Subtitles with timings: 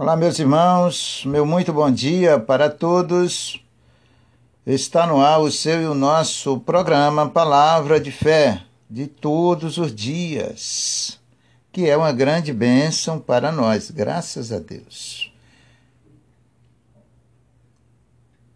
[0.00, 3.62] Olá, meus irmãos, meu muito bom dia para todos.
[4.66, 9.94] Está no ar o seu e o nosso programa Palavra de Fé de todos os
[9.94, 11.20] dias,
[11.70, 15.30] que é uma grande bênção para nós, graças a Deus.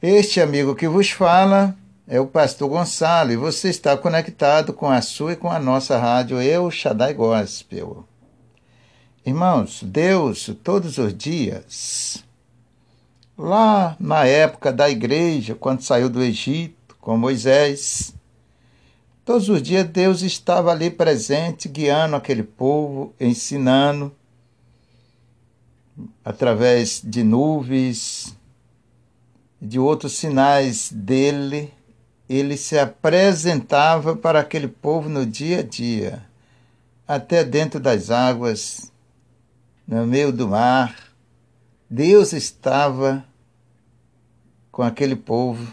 [0.00, 1.76] Este amigo que vos fala
[2.08, 5.98] é o pastor Gonçalo e você está conectado com a sua e com a nossa
[5.98, 8.08] rádio Eu Shaddai Gospel.
[9.27, 12.22] Irmãos, Deus, todos os dias,
[13.39, 18.14] lá na época da igreja, quando saiu do Egito com Moisés,
[19.25, 24.14] todos os dias Deus estava ali presente, guiando aquele povo, ensinando,
[26.22, 28.36] através de nuvens,
[29.59, 31.72] de outros sinais dele,
[32.28, 36.27] ele se apresentava para aquele povo no dia a dia,
[37.09, 38.92] até dentro das águas
[39.86, 40.97] no meio do mar,
[41.88, 43.25] Deus estava
[44.72, 45.72] com aquele povo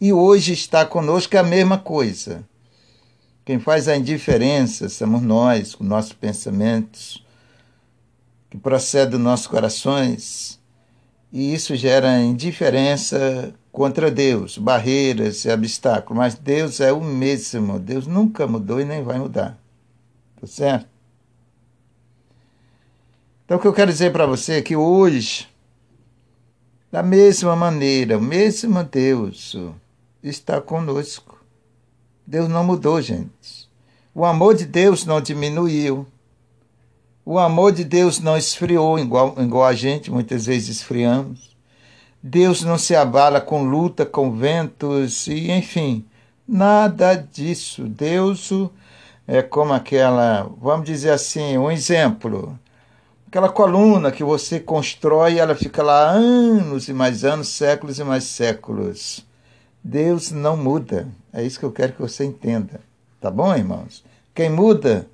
[0.00, 2.44] e hoje está conosco é a mesma coisa.
[3.44, 7.24] Quem faz a indiferença somos nós, com nossos pensamentos,
[8.50, 10.58] que procedem dos nossos corações,
[11.32, 16.16] e isso gera indiferença contra Deus, barreiras e obstáculos.
[16.16, 19.58] Mas Deus é o mesmo, Deus nunca mudou e nem vai mudar.
[20.40, 20.97] Tá certo?
[23.48, 25.48] Então, o que eu quero dizer para você é que hoje,
[26.92, 29.56] da mesma maneira, o mesmo Deus
[30.22, 31.42] está conosco.
[32.26, 33.66] Deus não mudou, gente.
[34.14, 36.06] O amor de Deus não diminuiu.
[37.24, 41.56] O amor de Deus não esfriou, igual, igual a gente muitas vezes esfriamos.
[42.22, 46.04] Deus não se abala com luta, com ventos, e enfim,
[46.46, 47.84] nada disso.
[47.84, 48.50] Deus
[49.26, 52.58] é como aquela, vamos dizer assim, um exemplo
[53.28, 58.24] aquela coluna que você constrói, ela fica lá anos e mais anos, séculos e mais
[58.24, 59.24] séculos.
[59.84, 61.06] Deus não muda.
[61.30, 62.80] É isso que eu quero que você entenda.
[63.20, 64.02] Tá bom, irmãos?
[64.34, 65.06] Quem muda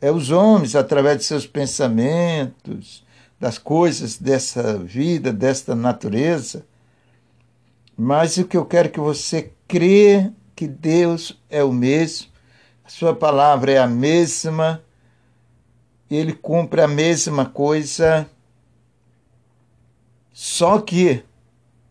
[0.00, 3.04] é os homens através de seus pensamentos,
[3.38, 6.64] das coisas dessa vida, desta natureza.
[7.94, 12.28] Mas o que eu quero que você crê que Deus é o mesmo,
[12.84, 14.82] a sua palavra é a mesma,
[16.16, 18.28] ele cumpre a mesma coisa,
[20.32, 21.24] só que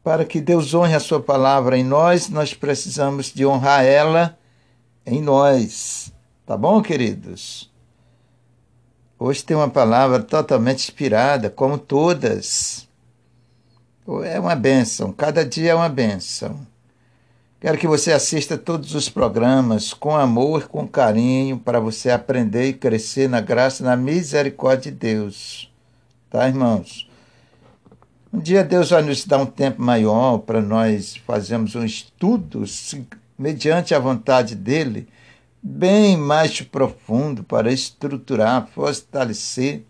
[0.03, 4.37] para que Deus honre a sua palavra em nós, nós precisamos de honrar ela
[5.05, 6.11] em nós.
[6.45, 7.71] Tá bom, queridos?
[9.17, 12.87] Hoje tem uma palavra totalmente inspirada, como todas.
[14.23, 16.65] É uma bênção, cada dia é uma bênção.
[17.61, 22.73] Quero que você assista todos os programas com amor, com carinho, para você aprender e
[22.73, 25.69] crescer na graça e na misericórdia de Deus.
[26.29, 27.09] Tá, irmãos?
[28.31, 32.63] Um dia Deus vai nos dar um tempo maior para nós fazermos um estudo
[33.37, 35.09] mediante a vontade dele,
[35.61, 39.83] bem mais profundo para estruturar, fortalecer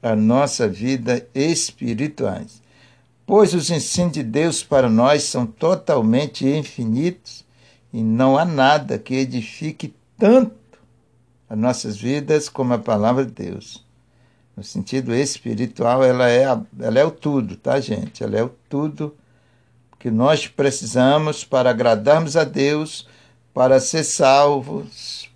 [0.00, 2.61] a nossa vida espirituais
[3.32, 7.46] pois os ensinos de Deus para nós são totalmente infinitos
[7.90, 10.78] e não há nada que edifique tanto
[11.48, 13.82] as nossas vidas como a palavra de Deus.
[14.54, 16.42] No sentido espiritual, ela é,
[16.78, 18.22] ela é o tudo, tá, gente?
[18.22, 19.16] Ela é o tudo
[19.98, 23.08] que nós precisamos para agradarmos a Deus,
[23.54, 25.30] para ser salvos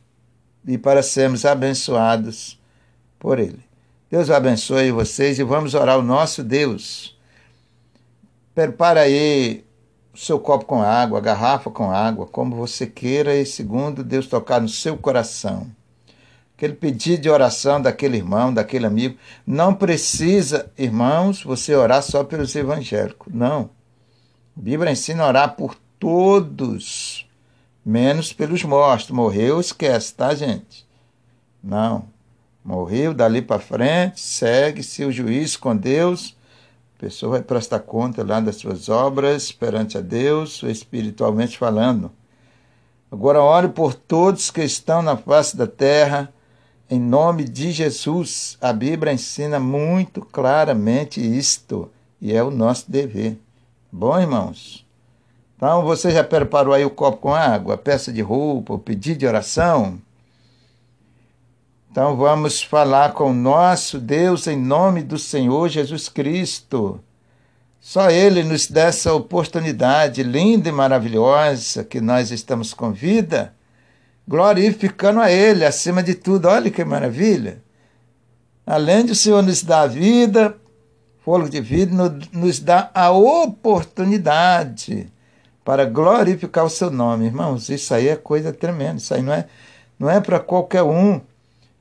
[0.69, 2.61] e para sermos abençoados
[3.19, 3.65] por Ele.
[4.11, 7.16] Deus abençoe vocês e vamos orar ao nosso Deus
[8.57, 9.67] Prepara aí
[10.15, 14.27] o seu copo com água, a garrafa com água, como você queira, e segundo Deus
[14.27, 15.71] tocar no seu coração.
[16.57, 19.19] Aquele pedido de oração daquele irmão, daquele amigo.
[19.47, 23.31] Não precisa, irmãos, você orar só pelos evangélicos.
[23.31, 23.69] Não.
[24.57, 27.29] A Bíblia ensina a orar por todos,
[27.85, 29.11] menos pelos mortos.
[29.11, 30.87] Morreu, esquece, tá, gente?
[31.63, 32.07] Não.
[32.65, 36.36] Morreu, dali para frente, segue-se o juízo com Deus
[36.97, 42.11] a pessoa vai prestar conta lá das suas obras perante a Deus, espiritualmente falando.
[43.13, 46.33] Agora ore por todos que estão na face da terra,
[46.91, 48.57] em nome de Jesus.
[48.63, 53.39] A Bíblia ensina muito claramente isto, e é o nosso dever.
[53.93, 54.87] Bom, irmãos?
[55.55, 59.19] Então, você já preparou aí o copo com água, a peça de roupa, o pedido
[59.19, 60.01] de oração?
[61.97, 67.01] Então vamos falar com nosso Deus em nome do Senhor Jesus Cristo.
[67.81, 73.55] Só Ele nos dá essa oportunidade linda e maravilhosa que nós estamos com vida,
[74.29, 76.49] glorificando a Ele acima de tudo.
[76.49, 77.63] Olha que maravilha!
[78.67, 80.55] Além de o Senhor nos dar a vida,
[81.25, 81.95] fôlego de vida,
[82.31, 85.11] nos dá a oportunidade
[85.65, 87.25] para glorificar o seu nome.
[87.25, 88.97] Irmãos, isso aí é coisa tremenda.
[88.97, 89.47] Isso aí não é,
[89.99, 91.23] não é para qualquer um,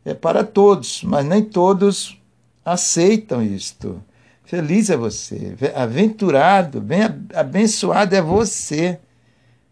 [0.05, 2.21] é para todos, mas nem todos
[2.63, 4.01] aceitam isto.
[4.43, 7.01] Feliz é você, aventurado, bem
[7.33, 8.99] abençoado é você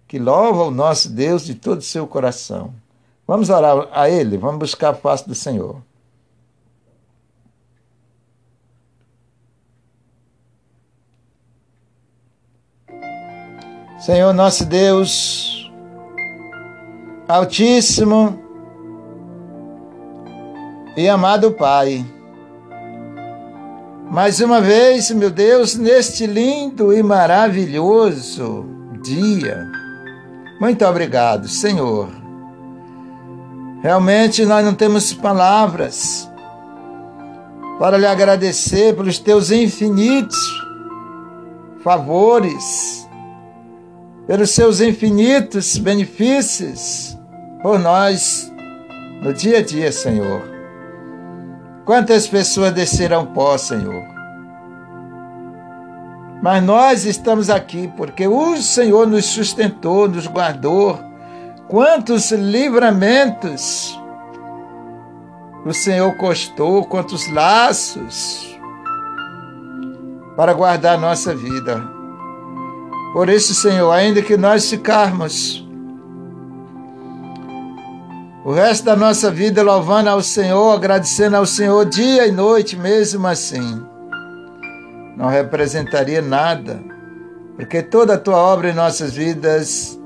[0.07, 2.73] que louva o nosso Deus de todo o seu coração.
[3.27, 5.81] Vamos orar a Ele, vamos buscar a face do Senhor.
[13.99, 15.71] Senhor nosso Deus,
[17.25, 18.42] Altíssimo
[20.95, 22.05] e amado Pai,
[24.11, 28.65] mais uma vez, meu Deus, neste lindo e maravilhoso
[29.01, 29.67] dia.
[30.61, 32.09] Muito obrigado, Senhor.
[33.81, 36.29] Realmente nós não temos palavras
[37.79, 40.37] para lhe agradecer pelos teus infinitos
[41.83, 43.09] favores,
[44.27, 47.17] pelos seus infinitos benefícios
[47.63, 48.53] por nós
[49.23, 50.52] no dia a dia, Senhor.
[51.85, 54.03] Quantas pessoas descerão pó, Senhor?
[56.41, 60.99] Mas nós estamos aqui porque o Senhor nos sustentou, nos guardou.
[61.67, 63.97] Quantos livramentos
[65.65, 68.53] o Senhor costou, quantos laços
[70.35, 71.81] para guardar nossa vida.
[73.13, 75.62] Por isso, Senhor, ainda que nós ficarmos
[78.45, 83.25] o resto da nossa vida louvando ao Senhor, agradecendo ao Senhor dia e noite, mesmo
[83.25, 83.81] assim,
[85.15, 86.83] não representaria nada,
[87.55, 89.97] porque toda a tua obra em nossas vidas,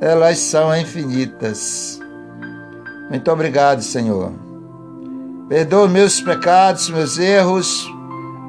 [0.00, 2.00] elas são infinitas.
[3.10, 4.32] Muito obrigado, Senhor.
[5.48, 7.86] Perdoa meus pecados, meus erros.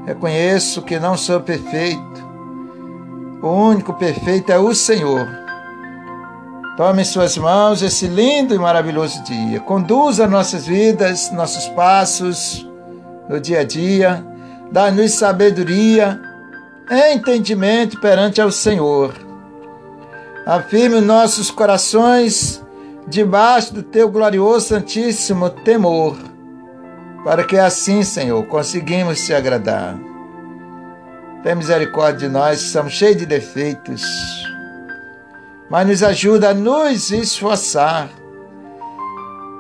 [0.06, 2.26] Reconheço que não sou perfeito.
[3.42, 5.47] O único perfeito é o Senhor.
[6.78, 9.60] Tome em suas mãos esse lindo e maravilhoso dia.
[9.60, 12.70] Conduza nossas vidas, nossos passos
[13.28, 14.24] no dia a dia.
[14.72, 16.22] Dá-nos sabedoria,
[17.12, 19.12] entendimento perante ao Senhor.
[20.46, 22.64] Afirme nossos corações
[23.08, 26.16] debaixo do teu glorioso santíssimo temor,
[27.24, 29.98] para que assim, Senhor, conseguimos te agradar.
[31.42, 34.04] Tem misericórdia de nós, somos cheios de defeitos
[35.70, 38.10] mas nos ajuda a nos esforçar.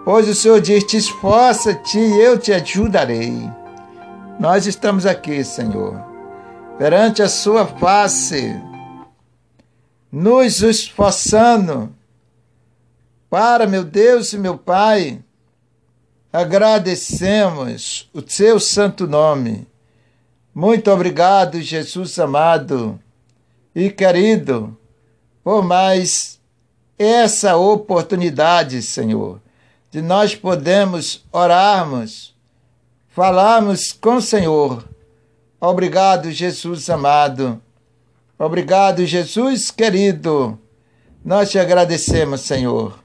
[0.06, 3.34] Pois o Senhor diz: Te esforça-te e eu te ajudarei.
[4.40, 6.00] Nós estamos aqui, Senhor,
[6.78, 8.56] perante a Sua face,
[10.12, 11.94] nos esforçando
[13.30, 15.20] para, meu Deus e meu Pai,
[16.32, 19.68] agradecemos o Seu santo nome.
[20.54, 23.00] Muito obrigado, Jesus amado
[23.76, 24.77] e querido
[25.48, 26.42] por mais
[27.00, 29.40] essa oportunidade, Senhor,
[29.90, 32.36] de nós podermos orarmos,
[33.08, 34.84] falarmos com o Senhor.
[35.58, 37.62] Obrigado, Jesus amado.
[38.38, 40.60] Obrigado, Jesus querido.
[41.24, 43.00] Nós te agradecemos, Senhor,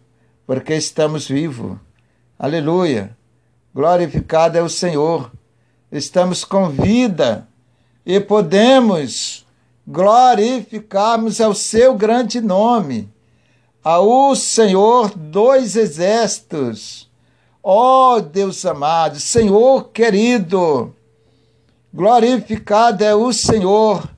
[0.45, 1.79] porque estamos vivos.
[2.37, 3.17] Aleluia.
[3.73, 5.31] Glorificado é o Senhor.
[5.93, 7.47] Estamos com vida
[8.05, 9.41] e podemos
[9.87, 13.12] glorificarmos ao seu grande nome,
[13.83, 17.11] ao Senhor dos exércitos.
[17.62, 20.95] Ó oh, Deus amado, Senhor querido,
[21.93, 24.09] glorificado é o Senhor.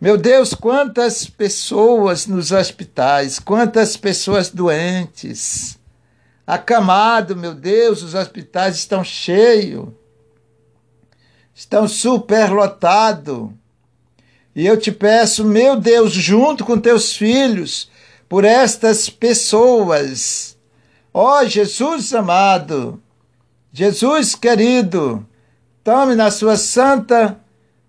[0.00, 5.78] Meu Deus, quantas pessoas nos hospitais, quantas pessoas doentes,
[6.46, 9.88] acamado, meu Deus, os hospitais estão cheios,
[11.54, 13.50] estão superlotados.
[14.54, 17.90] E eu te peço, meu Deus, junto com teus filhos,
[18.28, 20.56] por estas pessoas.
[21.12, 23.02] Ó oh, Jesus amado,
[23.72, 25.26] Jesus querido,
[25.82, 27.40] tome nas suas santa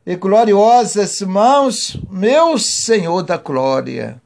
[0.06, 4.22] e gloriosas mãos, meu Senhor da glória,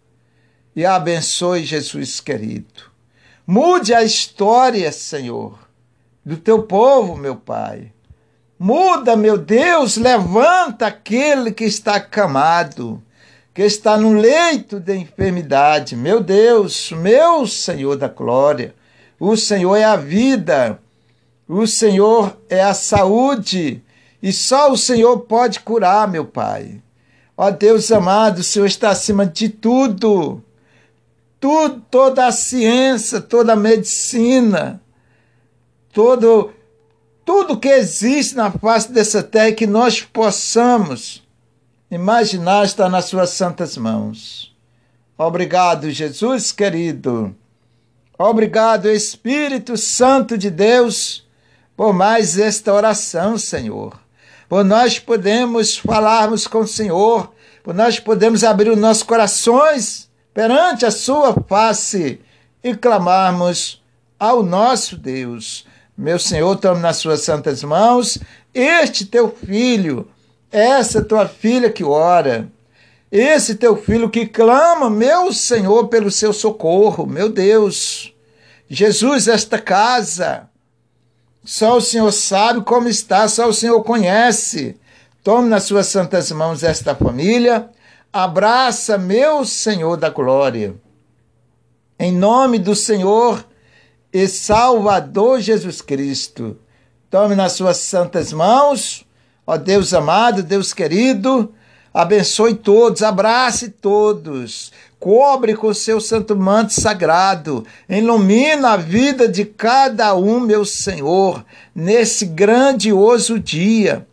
[0.76, 2.92] e abençoe Jesus querido.
[3.46, 5.60] Mude a história, Senhor,
[6.26, 7.95] do teu povo, meu Pai.
[8.58, 13.04] Muda, meu Deus, levanta aquele que está acamado,
[13.54, 15.94] que está no leito de enfermidade.
[15.94, 18.74] Meu Deus, meu Senhor da glória,
[19.20, 20.80] o Senhor é a vida,
[21.46, 23.84] o Senhor é a saúde,
[24.24, 26.82] e só o Senhor pode curar, meu Pai.
[27.36, 30.42] Ó Deus amado, o Senhor está acima de tudo.
[31.42, 34.82] Tudo, toda a ciência, toda a medicina,
[35.92, 36.55] todo
[37.26, 41.24] tudo que existe na face dessa terra que nós possamos
[41.90, 44.56] imaginar está nas suas santas mãos.
[45.18, 47.36] Obrigado, Jesus querido.
[48.18, 51.26] Obrigado, Espírito Santo de Deus,
[51.76, 54.00] por mais esta oração, Senhor.
[54.48, 60.86] Por nós podemos falarmos com o Senhor, por nós podemos abrir os nossos corações perante
[60.86, 62.22] a Sua face
[62.64, 63.82] e clamarmos
[64.20, 65.66] ao nosso Deus.
[65.98, 68.18] Meu Senhor, tome nas suas santas mãos
[68.54, 70.08] este teu filho,
[70.52, 72.50] essa tua filha que ora,
[73.10, 78.14] esse teu filho que clama, meu Senhor, pelo seu socorro, meu Deus.
[78.70, 80.50] Jesus, esta casa,
[81.46, 84.78] só o Senhor sabe como está, só o Senhor conhece.
[85.24, 87.70] Tome nas suas santas mãos esta família,
[88.12, 90.76] abraça, meu Senhor da glória.
[91.98, 93.46] Em nome do Senhor
[94.16, 96.56] e Salvador Jesus Cristo.
[97.12, 99.06] Tome nas suas santas mãos,
[99.46, 101.54] ó Deus amado, Deus querido,
[101.94, 110.16] abençoe todos, abrace todos, cobre com seu santo manto sagrado, ilumina a vida de cada
[110.16, 111.44] um, meu Senhor,
[111.76, 114.08] nesse grandioso dia.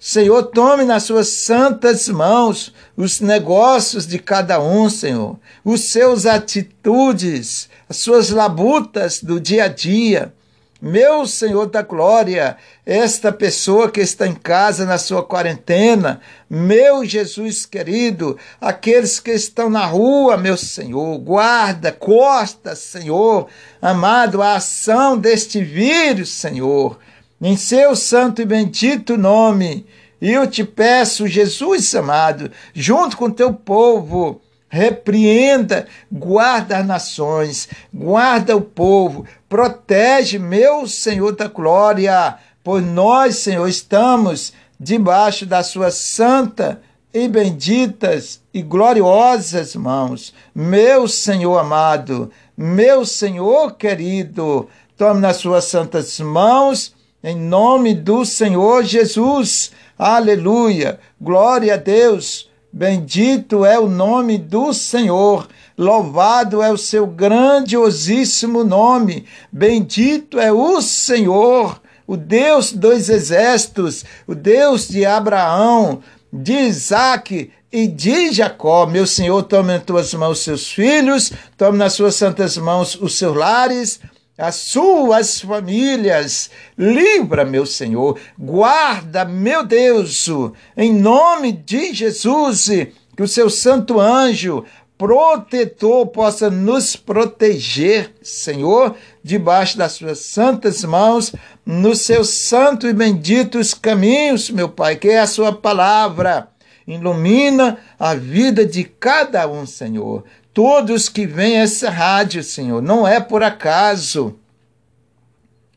[0.00, 7.68] Senhor, tome nas suas santas mãos os negócios de cada um, Senhor, os seus atitudes,
[7.88, 10.32] as suas labutas do dia a dia.
[10.80, 17.66] Meu Senhor da glória, esta pessoa que está em casa na sua quarentena, meu Jesus
[17.66, 23.48] querido, aqueles que estão na rua, meu Senhor, guarda, costa, Senhor,
[23.82, 26.96] amado, a ação deste vírus, Senhor,
[27.40, 29.86] em seu santo e bendito nome.
[30.20, 38.60] Eu te peço, Jesus amado, junto com teu povo, repreenda, guarda as nações, guarda o
[38.60, 46.82] povo, protege, meu Senhor da glória, pois nós, Senhor, estamos debaixo da sua santa
[47.14, 50.34] e benditas e gloriosas mãos.
[50.54, 58.84] Meu Senhor amado, meu Senhor querido, tome nas suas santas mãos, em nome do Senhor
[58.84, 59.72] Jesus.
[59.98, 61.00] Aleluia!
[61.20, 62.48] Glória a Deus!
[62.72, 70.80] Bendito é o nome do Senhor, louvado é o seu grandiosíssimo nome, bendito é o
[70.82, 78.84] Senhor, o Deus dos exércitos, o Deus de Abraão, de Isaac e de Jacó.
[78.84, 83.34] Meu Senhor, tome nas tuas mãos seus filhos, tome nas suas santas mãos os seus
[83.34, 83.98] lares,
[84.38, 86.48] as suas famílias.
[86.78, 90.28] Livra, meu Senhor, guarda, meu Deus,
[90.76, 92.68] em nome de Jesus,
[93.16, 94.64] que o seu santo anjo
[94.96, 101.32] protetor possa nos proteger, Senhor, debaixo das suas santas mãos,
[101.64, 106.48] nos seus santos e benditos caminhos, meu Pai, que é a sua palavra.
[106.84, 112.82] Ilumina a vida de cada um, Senhor todos que vêm a essa rádio, Senhor.
[112.82, 114.38] Não é por acaso.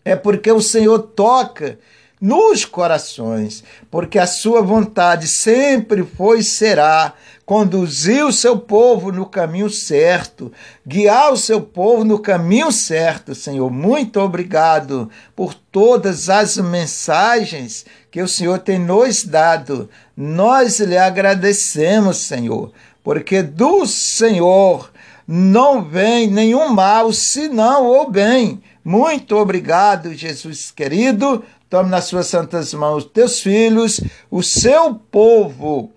[0.03, 1.77] É porque o Senhor toca
[2.21, 9.25] nos corações, porque a sua vontade sempre foi e será conduzir o seu povo no
[9.25, 10.51] caminho certo,
[10.85, 13.71] guiar o seu povo no caminho certo, Senhor.
[13.71, 19.89] Muito obrigado por todas as mensagens que o Senhor tem nos dado.
[20.15, 22.71] Nós lhe agradecemos, Senhor
[23.03, 24.91] porque do Senhor
[25.27, 28.61] não vem nenhum mal, senão o bem.
[28.83, 31.43] Muito obrigado, Jesus querido.
[31.69, 35.89] Tome nas suas santas mãos teus filhos, o seu povo,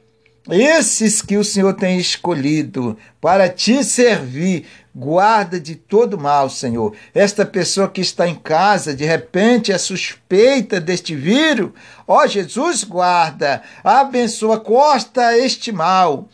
[0.48, 4.66] esses que o Senhor tem escolhido para te servir.
[4.94, 6.94] Guarda de todo mal, Senhor.
[7.12, 11.70] Esta pessoa que está em casa, de repente é suspeita deste vírus.
[12.06, 16.28] Ó Jesus, guarda, abençoa, costa este mal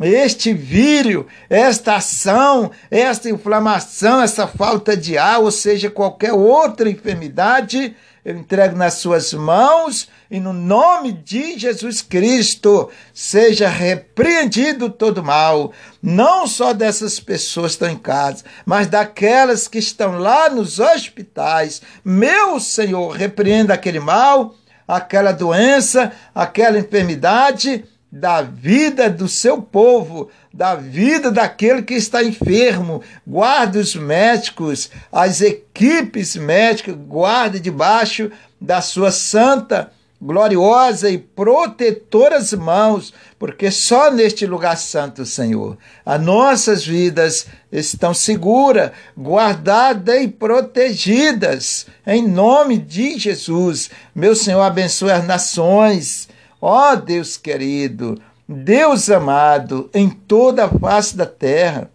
[0.00, 7.96] este vírio, esta ação, esta inflamação, essa falta de ar, ou seja, qualquer outra enfermidade,
[8.22, 15.72] eu entrego nas suas mãos e no nome de Jesus Cristo seja repreendido todo mal,
[16.02, 21.80] não só dessas pessoas que estão em casa, mas daquelas que estão lá nos hospitais.
[22.04, 24.54] Meu Senhor, repreenda aquele mal,
[24.86, 27.84] aquela doença, aquela enfermidade
[28.18, 33.02] da vida do seu povo, da vida daquele que está enfermo.
[33.26, 43.12] Guarde os médicos, as equipes médicas, guarde debaixo da sua santa, gloriosa e protetoras mãos,
[43.38, 51.86] porque só neste lugar santo, Senhor, as nossas vidas estão seguras, guardadas e protegidas.
[52.06, 56.25] Em nome de Jesus, meu Senhor, abençoe as nações.
[56.60, 61.90] Ó oh, Deus querido, Deus amado, em toda a face da terra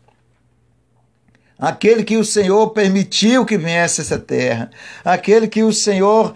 [1.61, 4.71] aquele que o Senhor permitiu que viesse essa terra,
[5.05, 6.33] aquele que o Senhor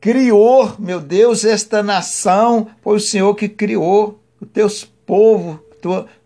[0.00, 5.58] criou, meu Deus, esta nação, foi o Senhor que criou os teus povos,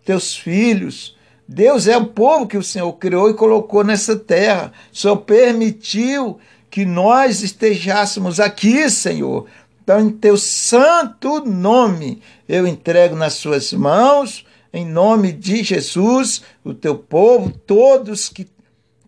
[0.05, 1.17] teus filhos.
[1.47, 4.73] Deus é o povo que o Senhor criou e colocou nessa terra.
[4.93, 6.39] O Senhor permitiu
[6.71, 9.47] que nós estejássemos aqui, Senhor.
[9.89, 16.75] Então, em teu santo nome, eu entrego nas suas mãos, em nome de Jesus, o
[16.75, 18.47] teu povo, todos que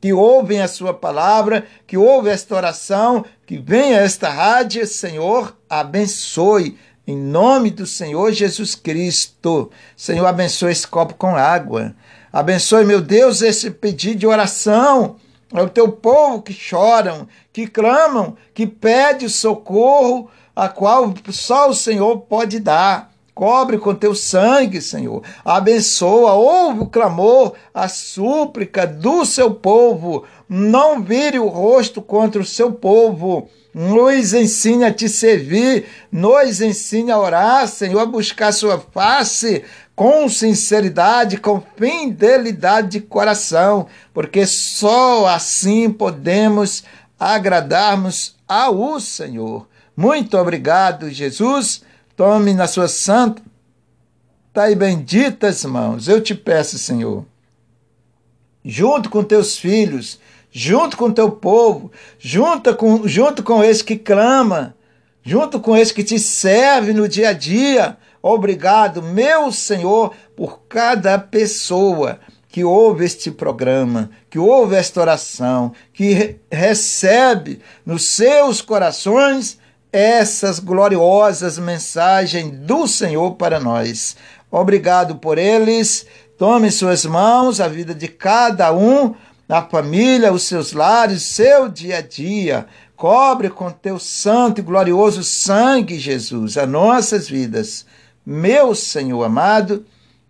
[0.01, 6.79] que ouvem a sua palavra, que ouvem esta oração, que venha esta rádio, Senhor, abençoe.
[7.07, 9.71] Em nome do Senhor Jesus Cristo.
[9.95, 11.95] Senhor, abençoe esse copo com água.
[12.33, 15.17] Abençoe, meu Deus, esse pedido de oração.
[15.53, 21.75] É o teu povo que choram, que clamam, que pede socorro, a qual só o
[21.75, 23.11] Senhor pode dar.
[23.35, 25.23] Cobre com teu sangue, Senhor.
[25.43, 30.25] Abençoa, ouve o clamor, a súplica do seu povo.
[30.47, 33.49] Não vire o rosto contra o seu povo.
[33.73, 39.65] Nos ensine a te servir, nos ensine a orar, Senhor, a buscar sua face
[39.97, 46.85] com sinceridade, com fidelidade de coração, porque só assim podemos
[47.19, 49.70] agradarmos ao Senhor.
[49.97, 51.83] Muito obrigado, Jesus
[52.21, 53.43] Tome nas suas santas
[54.71, 56.07] e benditas mãos.
[56.07, 57.25] Eu te peço, Senhor,
[58.63, 60.21] junto com teus filhos,
[60.53, 64.77] junto com teu povo, junto com, junto com esse que clama,
[65.23, 67.97] junto com esse que te serve no dia a dia.
[68.21, 72.21] Obrigado, meu Senhor, por cada pessoa
[72.51, 79.59] que ouve este programa, que ouve esta oração, que recebe nos seus corações
[79.93, 84.17] essas gloriosas mensagens do Senhor para nós.
[84.51, 86.07] Obrigado por eles.
[86.39, 89.15] Tome em suas mãos a vida de cada um,
[89.49, 92.67] a família, os seus lares, seu dia a dia.
[92.97, 97.85] Cobre com teu santo e glorioso sangue, Jesus, as nossas vidas.
[98.25, 99.85] Meu Senhor amado,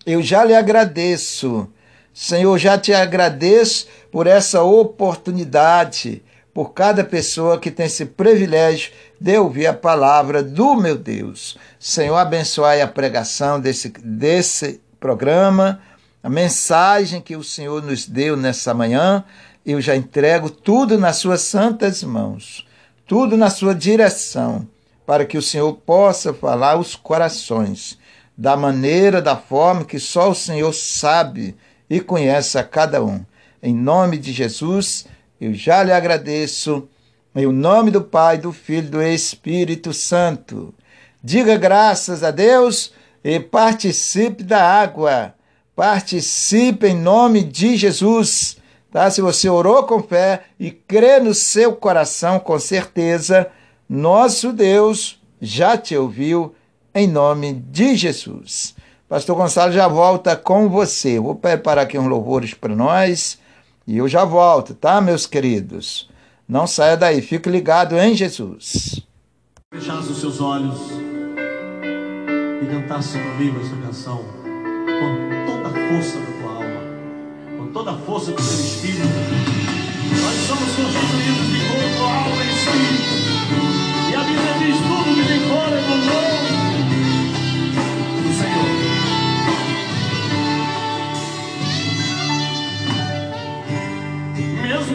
[0.07, 1.68] eu já lhe agradeço.
[2.14, 9.37] Senhor, já te agradeço por essa oportunidade por cada pessoa que tem esse privilégio de
[9.37, 11.59] ouvir a palavra do meu Deus.
[11.79, 15.81] Senhor, abençoe a pregação desse, desse programa,
[16.23, 19.23] a mensagem que o Senhor nos deu nessa manhã.
[19.65, 22.67] Eu já entrego tudo nas suas santas mãos,
[23.07, 24.67] tudo na sua direção,
[25.05, 27.99] para que o Senhor possa falar os corações
[28.37, 31.55] da maneira, da forma que só o Senhor sabe
[31.91, 33.23] e conhece a cada um.
[33.63, 35.05] Em nome de Jesus,
[35.39, 36.89] eu já lhe agradeço.
[37.33, 40.75] Em nome do Pai, do Filho e do Espírito Santo.
[41.23, 45.33] Diga graças a Deus e participe da água.
[45.77, 48.57] Participe em nome de Jesus.
[48.90, 49.09] Tá?
[49.12, 53.49] Se você orou com fé e crê no seu coração, com certeza,
[53.88, 56.53] nosso Deus já te ouviu
[56.93, 58.75] em nome de Jesus.
[59.09, 61.21] Pastor Gonçalo já volta com você.
[61.21, 63.38] Vou preparar aqui uns louvores para nós.
[63.87, 66.10] E eu já volto, tá, meus queridos?
[66.51, 69.01] Não saia daí, fique ligado em Jesus.
[69.73, 70.81] Fechasse os seus olhos
[72.61, 76.83] e cantasse comigo essa canção com toda a força da tua alma,
[77.57, 79.07] com toda a força do teu espírito.
[80.11, 81.39] Nós somos constituídos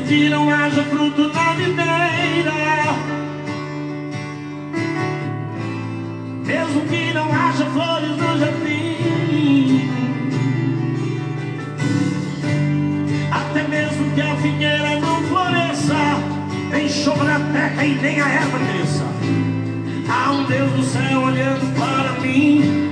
[0.08, 2.54] que não haja fruto na videira,
[6.46, 9.90] mesmo que não haja flores no jardim,
[13.32, 15.96] até mesmo que a figueira não floresça,
[16.70, 19.06] nem chuva na terra e nem a erva cresça,
[20.08, 22.85] há um Deus do céu olhando para mim.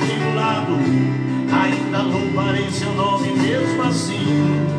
[0.00, 0.78] Atribulado,
[1.52, 4.69] ainda louvarei seu nome mesmo assim.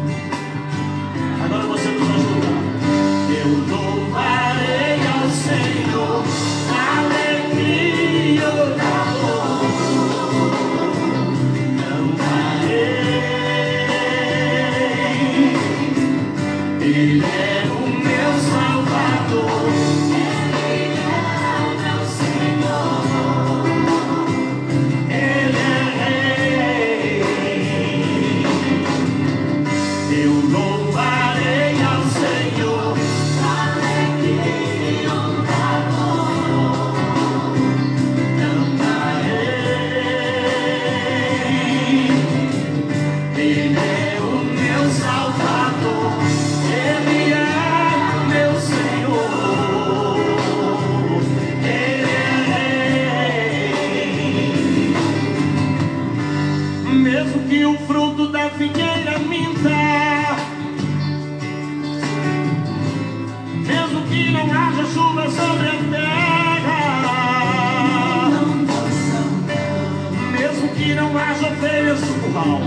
[72.46, 72.62] mal.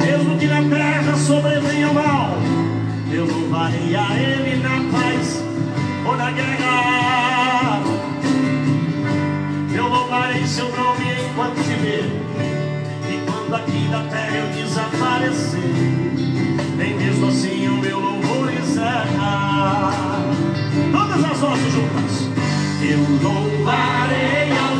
[0.00, 2.30] Mesmo que na terra sobrevenha o mal,
[3.12, 5.42] eu louvarei a ele na paz
[6.06, 7.82] ou na guerra.
[9.74, 12.10] Eu louvarei seu nome enquanto viver,
[13.08, 15.60] e quando aqui da terra eu desaparecer,
[16.76, 19.92] nem mesmo assim o meu louvor encerra.
[20.92, 22.28] Todas as vozes juntas,
[22.82, 24.73] eu louvarei a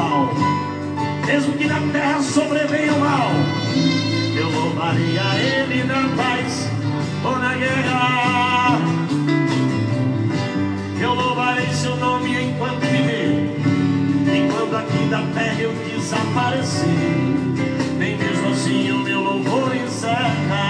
[0.00, 0.30] mal,
[1.26, 3.30] mesmo que na terra sobrevenha o mal,
[4.36, 6.68] eu louvaria ele na paz
[7.24, 8.78] ou na guerra.
[11.00, 13.56] Eu louvarei seu nome enquanto viver,
[14.26, 16.88] enquanto aqui da terra eu desaparecer,
[17.98, 20.69] nem mesmo assim o meu louvor encerra.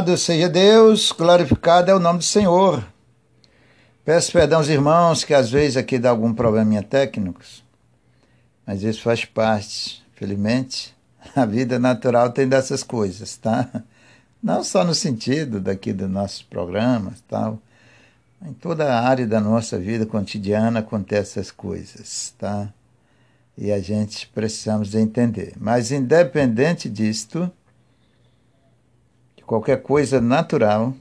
[0.00, 2.82] Louvado seja Deus, glorificado é o nome do Senhor.
[4.02, 7.38] Peço perdão aos irmãos que às vezes aqui dá algum probleminha técnico,
[8.66, 10.96] mas isso faz parte, felizmente.
[11.36, 13.68] A vida natural tem dessas coisas, tá?
[14.42, 17.58] Não só no sentido daqui dos nossos programas, tal.
[18.42, 22.72] Em toda a área da nossa vida cotidiana acontecem essas coisas, tá?
[23.54, 25.52] E a gente precisamos entender.
[25.60, 27.52] Mas independente disto,
[29.50, 30.94] qualquer coisa natural,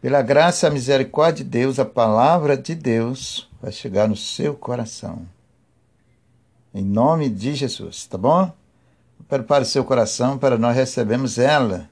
[0.00, 5.26] pela graça e misericórdia de Deus, a palavra de Deus vai chegar no seu coração.
[6.72, 8.50] Em nome de Jesus, tá bom?
[9.28, 11.90] Prepare seu coração para nós recebermos ela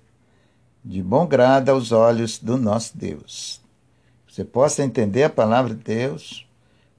[0.83, 3.61] de bom grado aos olhos do nosso Deus.
[4.27, 6.49] Você possa entender a palavra de Deus,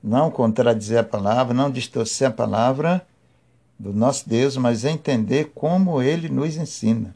[0.03, 3.08] não contradizer a palavra, não distorcer a palavra
[3.79, 7.15] do nosso Deus, mas entender como ele nos ensina.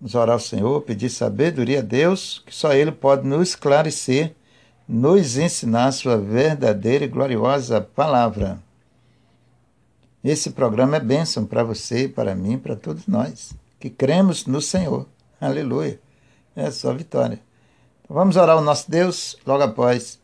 [0.00, 4.32] Vamos orar ao Senhor, pedir sabedoria a Deus, que só Ele pode nos esclarecer,
[4.88, 8.60] nos ensinar sua verdadeira e gloriosa palavra.
[10.22, 15.04] Esse programa é bênção para você, para mim, para todos nós, que cremos no Senhor.
[15.40, 16.00] Aleluia.
[16.54, 17.40] É só vitória.
[18.04, 20.20] Então, vamos orar ao nosso Deus, logo após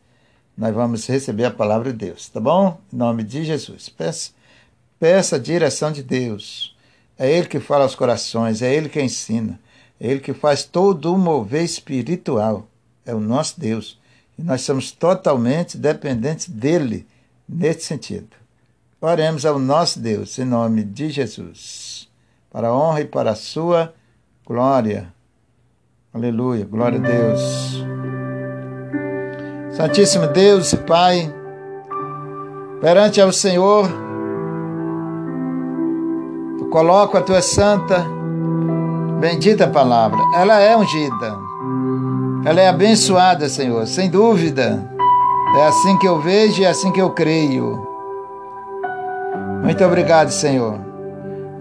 [0.57, 2.79] nós vamos receber a palavra de Deus, tá bom?
[2.93, 3.89] Em nome de Jesus.
[3.89, 4.31] Peça,
[4.97, 6.75] peça a direção de Deus.
[7.17, 9.59] É Ele que fala aos corações, é Ele que ensina.
[9.99, 12.67] Ele que faz todo o mover espiritual.
[13.05, 13.99] É o nosso Deus.
[14.37, 17.07] E nós somos totalmente dependentes dele
[17.47, 18.27] nesse sentido.
[18.99, 22.09] Oremos ao nosso Deus, em nome de Jesus,
[22.51, 23.93] para a honra e para a sua
[24.45, 25.13] glória.
[26.13, 27.83] Aleluia, glória a Deus.
[29.75, 31.31] Santíssimo Deus e Pai,
[32.81, 33.87] perante ao Senhor,
[36.59, 38.05] eu coloco a tua santa
[39.25, 40.19] Bendita palavra.
[40.35, 41.35] Ela é ungida.
[42.45, 44.87] Ela é abençoada, Senhor, sem dúvida.
[45.57, 47.75] É assim que eu vejo e é assim que eu creio.
[49.63, 50.79] Muito obrigado, Senhor.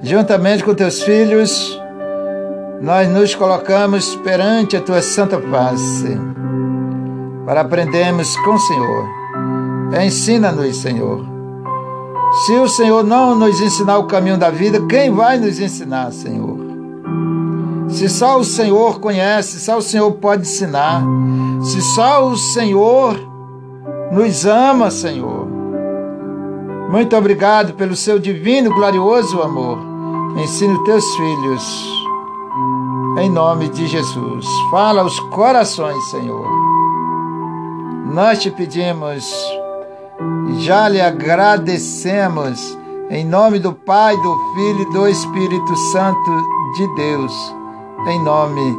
[0.03, 1.81] Juntamente com teus filhos,
[2.83, 6.19] nós nos colocamos perante a tua santa face
[7.47, 9.09] para aprendermos com o Senhor.
[10.05, 11.25] Ensina-nos, Senhor.
[12.45, 16.75] Se o Senhor não nos ensinar o caminho da vida, quem vai nos ensinar, Senhor?
[17.95, 21.01] Se só o Senhor conhece, só o Senhor pode ensinar.
[21.63, 23.17] Se só o Senhor
[24.11, 25.47] nos ama, Senhor.
[26.91, 29.79] Muito obrigado pelo seu divino, glorioso amor.
[30.37, 31.63] Ensine os teus filhos.
[33.21, 34.45] Em nome de Jesus.
[34.73, 36.49] Fala aos corações, Senhor.
[38.13, 39.25] Nós te pedimos
[40.59, 42.77] já lhe agradecemos.
[43.09, 46.31] Em nome do Pai, do Filho e do Espírito Santo
[46.77, 47.64] de Deus
[48.07, 48.79] em nome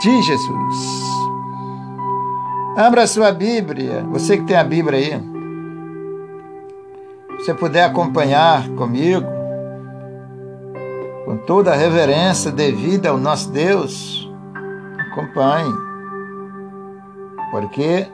[0.00, 1.02] de Jesus.
[2.76, 5.32] Abra sua Bíblia, você que tem a Bíblia aí.
[7.44, 9.26] Se puder acompanhar comigo,
[11.24, 14.30] com toda a reverência devida ao nosso Deus,
[15.10, 15.72] acompanhe.
[17.50, 18.06] Porque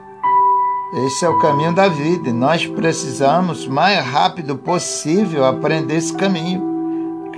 [1.05, 6.78] esse é o caminho da vida e nós precisamos, mais rápido possível, aprender esse caminho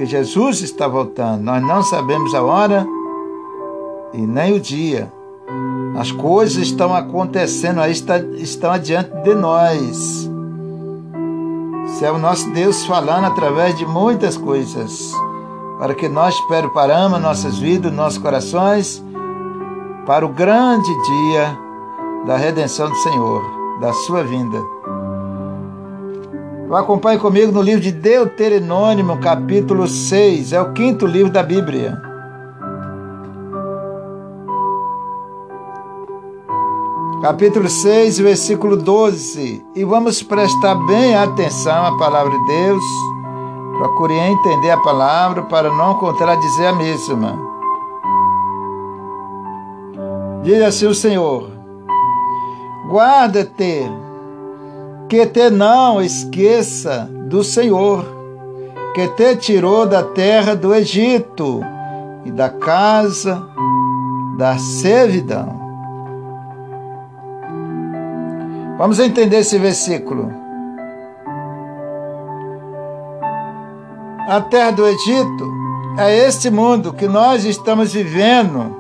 [0.01, 1.43] que Jesus está voltando.
[1.43, 2.87] Nós não sabemos a hora
[4.11, 5.13] e nem o dia.
[5.95, 10.27] As coisas estão acontecendo aí, estão adiante de nós.
[11.85, 15.13] Se é o nosso Deus falando através de muitas coisas,
[15.77, 19.03] para que nós preparamos nossas vidas, nossos corações,
[20.07, 21.59] para o grande dia
[22.25, 23.43] da redenção do Senhor,
[23.79, 24.80] da sua vinda.
[26.73, 30.53] Acompanhe comigo no livro de Deuteronômio, capítulo 6.
[30.53, 32.01] É o quinto livro da Bíblia.
[37.21, 39.65] Capítulo 6, versículo 12.
[39.75, 42.84] E vamos prestar bem atenção à palavra de Deus.
[43.77, 47.38] Procure entender a palavra para não contradizer a mesma.
[50.41, 51.51] Diz assim o Senhor:
[52.89, 53.91] Guarda-te
[55.12, 58.06] que te não esqueça do Senhor,
[58.95, 61.60] que te tirou da terra do Egito
[62.24, 63.45] e da casa
[64.38, 65.60] da servidão.
[68.78, 70.32] Vamos entender esse versículo.
[74.30, 75.52] A terra do Egito
[75.97, 78.78] é este mundo que nós estamos vivendo,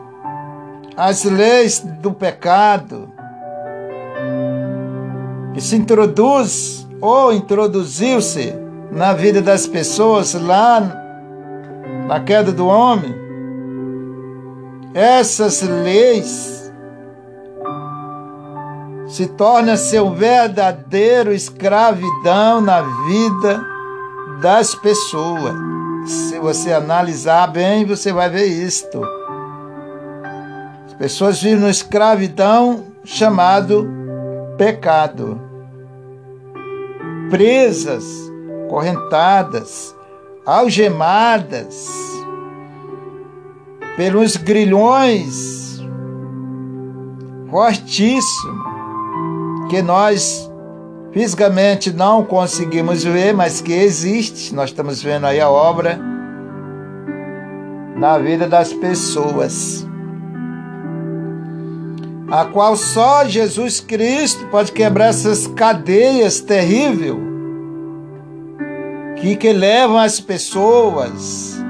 [0.95, 3.00] as leis do pecado,
[5.53, 8.53] que se introduz ou introduziu-se
[8.91, 10.97] na vida das pessoas lá
[12.07, 13.15] na queda do homem,
[14.93, 16.71] essas leis
[19.07, 23.65] se tornam ser um verdadeiro escravidão na vida
[24.41, 25.53] das pessoas.
[26.05, 29.01] Se você analisar bem, você vai ver isto.
[30.85, 34.00] As pessoas vivem numa escravidão chamado
[34.61, 35.41] pecado.
[37.31, 38.05] Presas,
[38.69, 39.95] correntadas,
[40.45, 41.89] algemadas
[43.97, 45.81] pelos grilhões
[47.49, 48.61] fortíssimos
[49.67, 50.47] que nós
[51.11, 54.53] fisicamente não conseguimos ver, mas que existe.
[54.53, 55.99] Nós estamos vendo aí a obra
[57.95, 59.87] na vida das pessoas,
[62.31, 67.13] a qual só Jesus Cristo pode quebrar essas cadeias terríveis
[69.17, 71.61] que, que levam as pessoas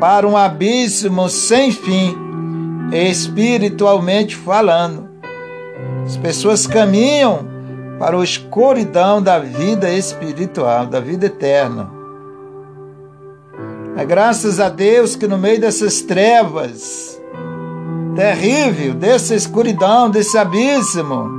[0.00, 2.16] para um abismo sem fim,
[2.92, 5.08] espiritualmente falando.
[6.04, 7.46] As pessoas caminham
[8.00, 11.88] para a escuridão da vida espiritual, da vida eterna.
[13.96, 17.17] É graças a Deus que no meio dessas trevas
[18.18, 21.30] terrível, dessa escuridão, desse abismo,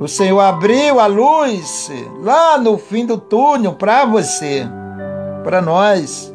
[0.00, 4.66] o Senhor abriu a luz lá no fim do túnel para você,
[5.44, 6.34] para nós,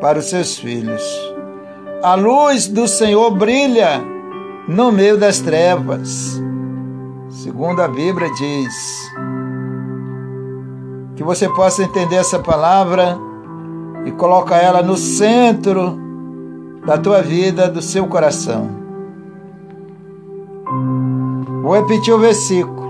[0.00, 1.00] para os seus filhos.
[2.02, 4.02] A luz do Senhor brilha
[4.66, 6.42] no meio das trevas.
[7.28, 8.74] Segundo a Bíblia diz.
[11.14, 13.16] Que você possa entender essa palavra
[14.04, 16.02] e colocar ela no centro
[16.84, 18.68] da tua vida, do seu coração.
[21.62, 22.84] Vou repetir o versículo.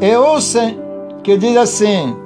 [0.00, 0.74] E ouçam
[1.22, 2.16] que diz assim: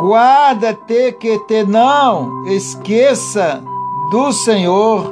[0.00, 3.62] Guarda-te que te não esqueça
[4.10, 5.10] do Senhor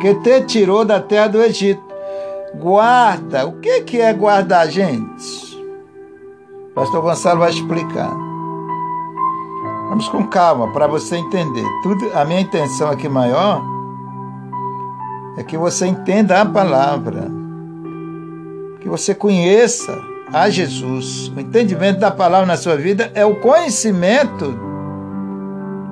[0.00, 1.82] que te tirou da terra do Egito.
[2.56, 5.58] Guarda, o que que é guardar, gente?
[6.74, 8.23] Pastor Gonçalo vai explicar.
[9.94, 11.64] Vamos com calma para você entender.
[11.84, 13.62] Tudo, a minha intenção aqui maior
[15.36, 17.30] é que você entenda a palavra,
[18.80, 19.96] que você conheça
[20.32, 21.28] a Jesus.
[21.28, 24.58] O entendimento da palavra na sua vida é o conhecimento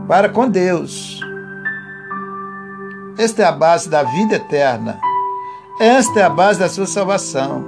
[0.08, 1.20] para com Deus.
[3.16, 4.98] Esta é a base da vida eterna.
[5.78, 7.64] Esta é a base da sua salvação.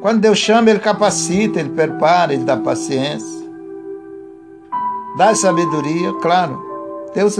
[0.00, 3.41] Quando Deus chama, Ele capacita, Ele prepara, Ele dá paciência.
[5.16, 6.60] Dá sabedoria, claro.
[7.14, 7.38] Deus,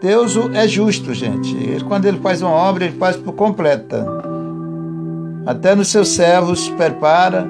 [0.00, 1.56] Deus é justo, gente.
[1.56, 4.06] Ele, quando Ele faz uma obra, Ele faz por completa.
[5.46, 7.48] Até nos seus servos prepara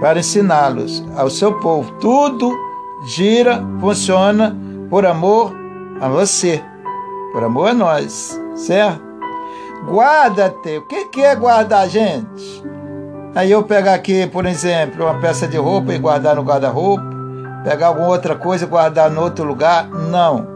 [0.00, 1.92] para ensiná-los ao seu povo.
[2.00, 2.52] Tudo
[3.06, 4.56] gira, funciona
[4.88, 5.52] por amor
[6.00, 6.62] a você
[7.34, 9.02] por amor a nós, certo?
[9.88, 10.78] Guarda-te.
[10.78, 12.62] O que é guardar, gente?
[13.34, 17.04] Aí eu pegar aqui, por exemplo, uma peça de roupa e guardar no guarda-roupa,
[17.64, 19.88] pegar alguma outra coisa guardar no outro lugar?
[19.88, 20.46] Não.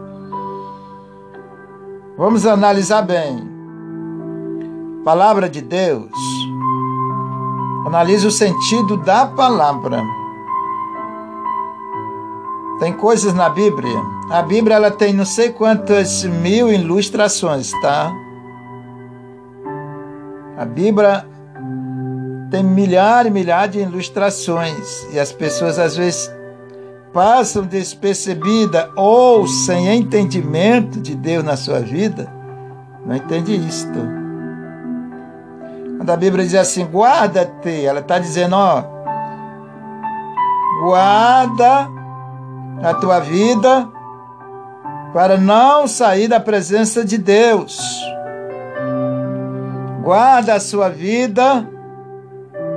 [2.15, 3.49] Vamos analisar bem.
[5.03, 6.11] Palavra de Deus.
[7.85, 10.03] Analise o sentido da palavra.
[12.79, 14.01] Tem coisas na Bíblia.
[14.29, 18.13] A Bíblia ela tem não sei quantas mil ilustrações, tá?
[20.57, 21.25] A Bíblia
[22.51, 26.29] tem milhares e milhares de ilustrações e as pessoas às vezes
[27.13, 32.31] passam despercebida ou sem entendimento de Deus na sua vida,
[33.05, 33.99] não entende isto.
[35.97, 38.83] Quando a Bíblia diz assim, guarda-te, ela está dizendo, ó,
[40.81, 41.89] guarda
[42.83, 43.89] a tua vida
[45.13, 47.79] para não sair da presença de Deus.
[50.03, 51.67] Guarda a sua vida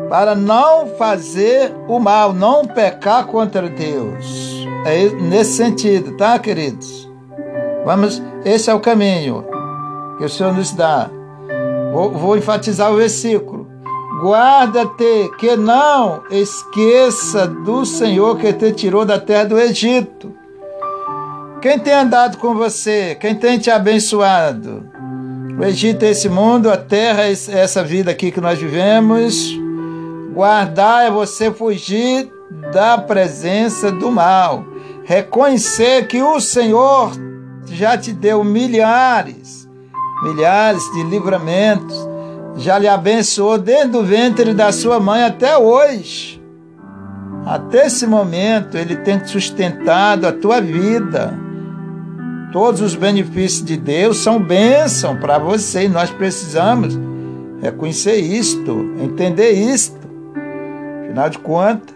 [0.09, 4.67] para não fazer o mal, não pecar contra Deus.
[4.85, 7.11] É nesse sentido, tá, queridos?
[7.85, 9.45] Vamos, esse é o caminho
[10.19, 11.11] que o Senhor nos dá.
[11.93, 13.67] Vou, vou enfatizar o versículo.
[14.23, 20.33] Guarda-te que não esqueça do Senhor que te tirou da terra do Egito.
[21.61, 23.17] Quem tem andado com você?
[23.21, 24.85] Quem tem te abençoado?
[25.59, 29.62] O Egito é esse mundo, a terra é essa vida aqui que nós vivemos.
[30.33, 32.33] Guardar é você fugir
[32.73, 34.65] da presença do mal.
[35.05, 37.13] Reconhecer que o Senhor
[37.67, 39.69] já te deu milhares,
[40.23, 42.13] milhares de livramentos
[42.57, 46.43] já lhe abençoou desde o ventre da sua mãe até hoje.
[47.45, 51.37] Até esse momento, Ele tem sustentado a tua vida.
[52.53, 56.99] Todos os benefícios de Deus são bênção para você e nós precisamos
[57.61, 60.02] reconhecer isto, entender isto.
[61.13, 61.95] Afinal de contas,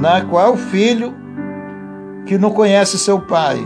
[0.00, 1.14] na qual é o filho
[2.26, 3.56] que não conhece seu pai?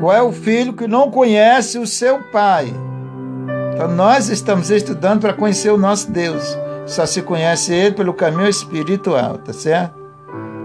[0.00, 2.74] Qual é o filho que não conhece o seu pai?
[3.72, 6.42] Então nós estamos estudando para conhecer o nosso Deus.
[6.84, 9.94] Só se conhece ele pelo caminho espiritual, tá certo?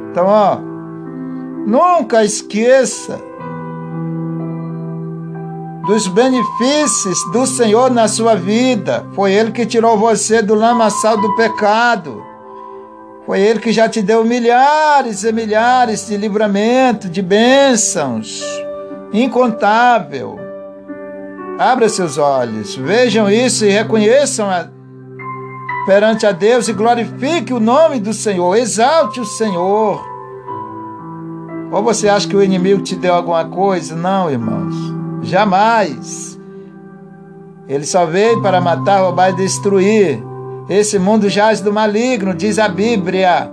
[0.09, 0.57] Então, ó,
[1.67, 3.21] nunca esqueça
[5.85, 9.05] dos benefícios do Senhor na sua vida.
[9.13, 12.28] Foi ele que tirou você do lamaçal do pecado.
[13.29, 18.43] Foi Ele que já te deu milhares e milhares de livramento, de bênçãos,
[19.13, 20.39] incontável.
[21.59, 24.67] Abra seus olhos, vejam isso e reconheçam a,
[25.85, 30.03] perante a Deus e glorifique o nome do Senhor, exalte o Senhor.
[31.71, 33.95] Ou você acha que o inimigo te deu alguma coisa?
[33.95, 34.73] Não, irmãos,
[35.21, 36.35] jamais.
[37.67, 40.28] Ele só veio para matar, roubar e destruir.
[40.69, 43.51] Esse mundo jaz do maligno, diz a Bíblia.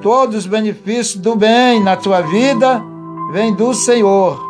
[0.00, 2.82] Todos os benefícios do bem na tua vida
[3.30, 4.40] vêm do Senhor.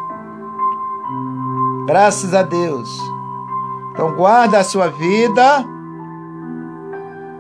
[1.87, 2.89] Graças a Deus.
[3.93, 5.65] Então guarda a sua vida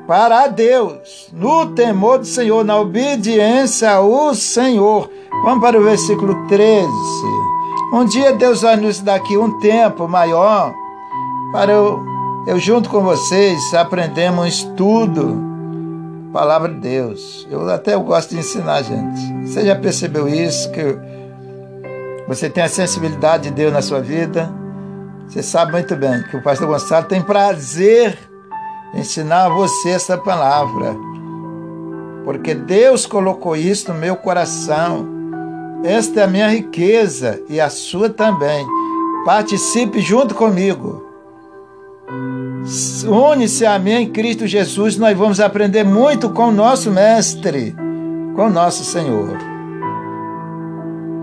[0.08, 5.08] para Deus, no temor do Senhor, na obediência ao Senhor.
[5.44, 6.88] Vamos para o versículo 13.
[7.92, 10.74] Um dia Deus vai nos dar aqui um tempo maior
[11.52, 12.09] para eu
[12.46, 15.48] eu junto com vocês aprendemos tudo.
[16.32, 17.46] Palavra de Deus.
[17.50, 19.46] Eu até gosto de ensinar, gente.
[19.46, 20.70] Você já percebeu isso?
[20.70, 20.96] Que
[22.26, 24.50] você tem a sensibilidade de Deus na sua vida?
[25.28, 28.16] Você sabe muito bem que o pastor Gonçalo tem prazer
[28.94, 30.96] em ensinar a você essa palavra.
[32.24, 35.06] Porque Deus colocou isso no meu coração.
[35.84, 38.64] Esta é a minha riqueza e a sua também.
[39.24, 41.09] Participe junto comigo.
[42.10, 47.74] Une-se a mim em Cristo Jesus, nós vamos aprender muito com o nosso Mestre,
[48.34, 49.38] com o nosso Senhor.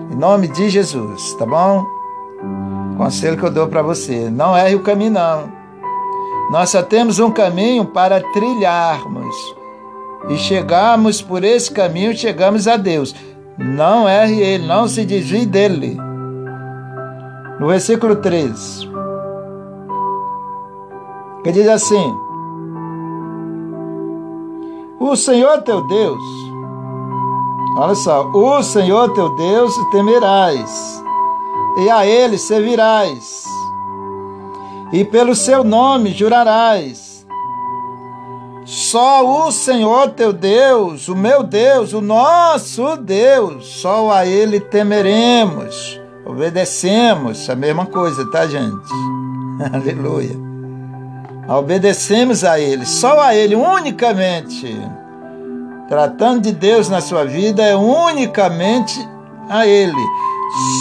[0.10, 1.86] Em nome de Jesus, tá bom?
[2.96, 5.52] Conselho que eu dou para você: não erre o caminho, não.
[6.52, 9.36] Nós só temos um caminho para trilharmos.
[10.30, 13.14] E chegarmos por esse caminho, chegamos a Deus.
[13.58, 15.98] Não erre ele, não se desvie dele.
[17.60, 18.97] No versículo 3
[21.48, 22.14] que diz assim:
[25.00, 26.22] O Senhor teu Deus,
[27.78, 31.02] olha só, o Senhor teu Deus temerás,
[31.78, 33.45] e a ele servirás,
[34.91, 37.26] e pelo seu nome jurarás.
[38.66, 45.98] Só o Senhor teu Deus, o meu Deus, o nosso Deus, só a Ele temeremos,
[46.26, 48.91] obedecemos, a mesma coisa, tá, gente?
[49.74, 50.47] Aleluia
[51.48, 54.78] obedecemos a Ele, só a Ele, unicamente.
[55.88, 59.00] Tratando de Deus na sua vida, é unicamente
[59.50, 59.93] a Ele.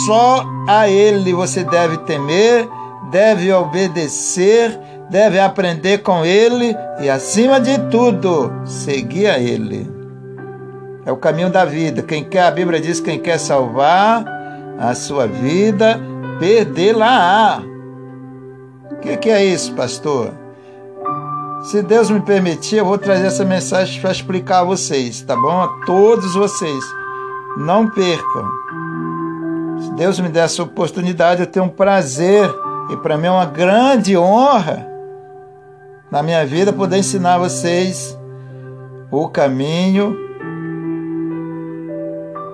[0.06, 2.68] Só a Ele você deve temer,
[3.10, 4.76] deve obedecer,
[5.08, 9.88] deve aprender com Ele e, acima de tudo, seguir a Ele.
[11.04, 12.02] É o caminho da vida.
[12.02, 14.24] Quem quer, a Bíblia diz, quem quer salvar
[14.76, 16.00] a sua vida,
[16.40, 17.62] perdê-la-á.
[18.90, 20.45] O que, que é isso, pastor?
[21.62, 25.60] Se Deus me permitir, eu vou trazer essa mensagem para explicar a vocês, tá bom?
[25.60, 26.84] A todos vocês.
[27.56, 28.50] Não percam.
[29.80, 32.48] Se Deus me der essa oportunidade, eu tenho um prazer
[32.90, 34.86] e para mim é uma grande honra
[36.10, 38.16] na minha vida poder ensinar vocês
[39.10, 40.16] o caminho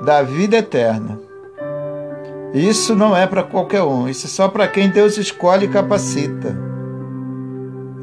[0.04, 1.18] da vida eterna.
[2.54, 6.71] Isso não é para qualquer um, isso é só para quem Deus escolhe e capacita.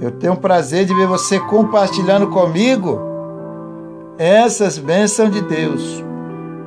[0.01, 2.99] Eu tenho o prazer de ver você compartilhando comigo
[4.17, 6.03] essas bênçãos de Deus,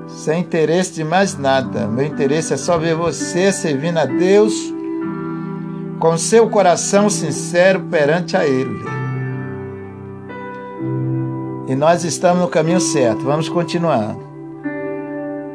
[0.07, 1.87] sem interesse de mais nada.
[1.87, 4.55] Meu interesse é só ver você servindo a Deus
[5.99, 8.85] com seu coração sincero perante a Ele.
[11.69, 13.25] E nós estamos no caminho certo.
[13.25, 14.15] Vamos continuar.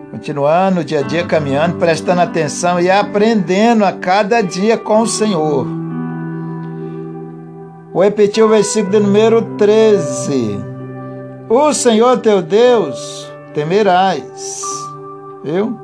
[0.10, 5.87] Continuando, dia a dia caminhando, prestando atenção e aprendendo a cada dia com o Senhor.
[7.98, 10.60] Vou repetir o versículo de número 13.
[11.50, 14.62] O Senhor teu Deus temerás,
[15.44, 15.76] viu?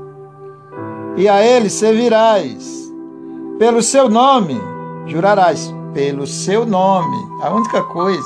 [1.17, 2.93] E a ele servirás.
[3.57, 4.61] Pelo seu nome
[5.07, 5.73] jurarás.
[5.91, 7.17] Pelo seu nome.
[7.41, 8.21] A única coisa.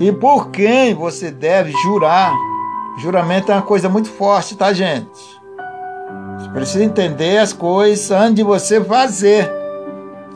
[0.00, 2.32] e por quem você deve jurar.
[2.96, 5.20] Juramento é uma coisa muito forte, tá, gente?
[6.38, 9.52] Você precisa entender as coisas antes de você fazer,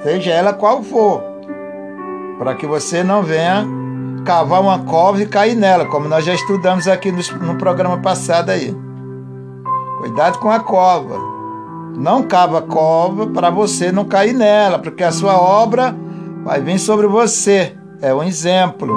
[0.02, 1.33] seja ela qual for,
[2.38, 3.66] para que você não venha
[4.24, 8.50] cavar uma cova e cair nela, como nós já estudamos aqui no, no programa passado
[8.50, 8.74] aí.
[9.98, 11.18] Cuidado com a cova.
[11.96, 15.94] Não cava cova para você não cair nela, porque a sua obra
[16.42, 17.74] vai vir sobre você.
[18.02, 18.94] É um exemplo.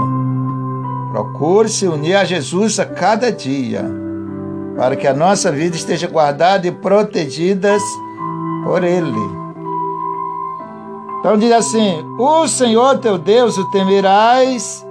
[1.12, 3.86] Procure se unir a Jesus a cada dia,
[4.76, 7.78] para que a nossa vida esteja guardada e protegida
[8.64, 9.47] por Ele.
[11.20, 14.86] Então diz assim: O Senhor teu Deus o temerás,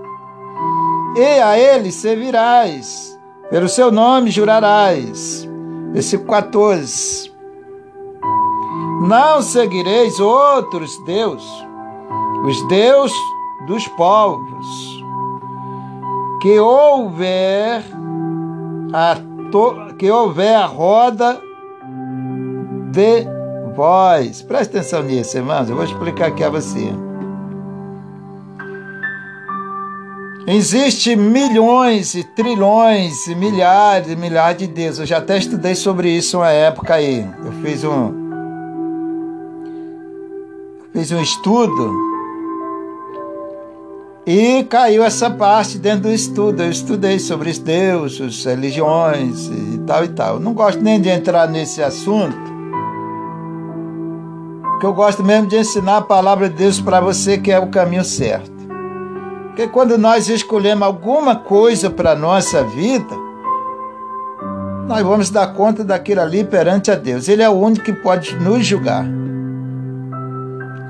[1.17, 3.19] e a Ele servirás,
[3.51, 5.49] pelo seu nome jurarás.
[5.93, 7.33] Versículo 14.
[9.09, 11.67] Não seguireis outros deuses
[12.47, 13.13] os deus
[13.67, 15.05] dos povos,
[16.41, 17.83] que houver
[18.93, 19.17] a
[19.51, 21.41] to, que houver a roda
[22.93, 23.27] de
[23.77, 24.43] vós.
[24.43, 25.69] Presta atenção nisso, irmãos.
[25.69, 26.93] Eu vou explicar aqui a você.
[30.49, 35.01] Existem milhões e trilhões e milhares e milhares de deuses.
[35.01, 37.29] Eu já até estudei sobre isso uma época aí.
[37.45, 38.27] Eu fiz um
[40.93, 41.93] fiz um estudo
[44.25, 46.63] e caiu essa parte dentro do estudo.
[46.63, 50.39] Eu estudei sobre os deuses, religiões e tal e tal.
[50.39, 52.56] Não gosto nem de entrar nesse assunto,
[54.77, 57.69] porque eu gosto mesmo de ensinar a palavra de Deus para você, que é o
[57.69, 58.53] caminho certo.
[59.47, 63.17] Porque quando nós escolhemos alguma coisa para a nossa vida,
[64.87, 67.27] nós vamos dar conta daquilo ali perante a Deus.
[67.27, 69.07] Ele é o único que pode nos julgar.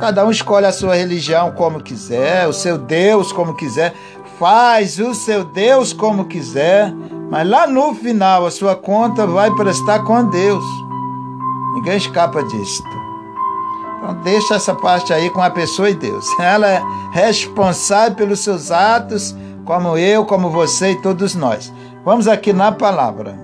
[0.00, 3.94] Cada um escolhe a sua religião como quiser, o seu Deus como quiser,
[4.36, 6.92] faz o seu Deus como quiser,
[7.30, 10.64] mas lá no final a sua conta vai prestar com Deus.
[11.76, 13.05] Ninguém escapa disto.
[14.06, 16.26] Então deixa essa parte aí com a pessoa e Deus.
[16.38, 19.34] Ela é responsável pelos seus atos,
[19.64, 21.72] como eu, como você e todos nós.
[22.04, 23.36] Vamos aqui na palavra.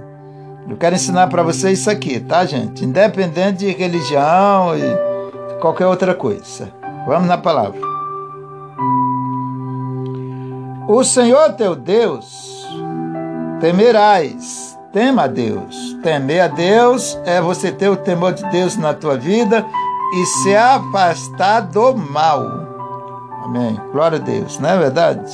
[0.68, 2.84] Eu quero ensinar para vocês isso aqui, tá, gente?
[2.84, 6.72] Independente de religião e qualquer outra coisa.
[7.08, 7.80] Vamos na palavra.
[10.86, 12.68] O Senhor teu Deus
[13.60, 14.78] temerás.
[14.92, 15.96] Tema a Deus.
[16.02, 19.66] Temer a Deus é você ter o temor de Deus na tua vida
[20.12, 22.46] e se afastar do mal.
[23.44, 23.80] Amém.
[23.92, 25.32] Glória a Deus, não é verdade?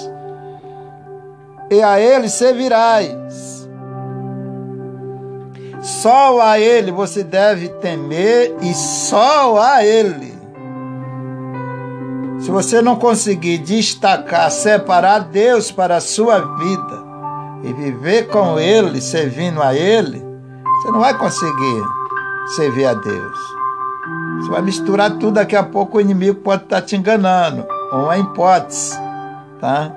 [1.70, 3.58] E a Ele servirás
[5.82, 10.36] só a Ele você deve temer e só a Ele.
[12.40, 17.04] Se você não conseguir destacar, separar Deus para a sua vida
[17.64, 20.24] e viver com Ele, servindo a Ele,
[20.80, 21.82] você não vai conseguir
[22.56, 23.57] servir a Deus.
[24.38, 27.66] Você vai misturar tudo, daqui a pouco o inimigo pode estar te enganando.
[27.92, 28.96] Uma hipótese,
[29.60, 29.92] tá?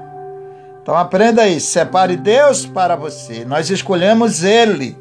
[0.82, 3.46] Então aprenda isso, separe Deus para você.
[3.46, 4.98] Nós escolhemos Ele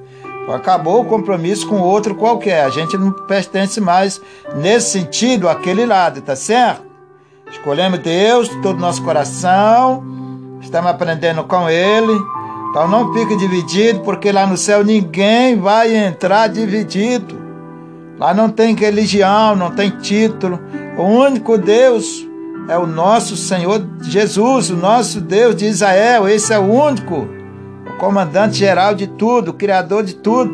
[0.54, 2.64] Acabou o compromisso com outro qualquer.
[2.64, 4.20] A gente não pertence mais
[4.56, 6.82] nesse sentido àquele lado, tá certo?
[7.50, 10.04] Escolhemos Deus de todo o nosso coração,
[10.60, 12.20] estamos aprendendo com Ele.
[12.70, 17.39] Então não fique dividido, porque lá no céu ninguém vai entrar dividido.
[18.20, 20.60] Lá não tem religião, não tem título.
[20.98, 22.28] O único Deus
[22.68, 26.28] é o nosso Senhor Jesus, o nosso Deus de Israel.
[26.28, 27.26] Esse é o único
[27.98, 30.52] comandante geral de tudo, criador de tudo.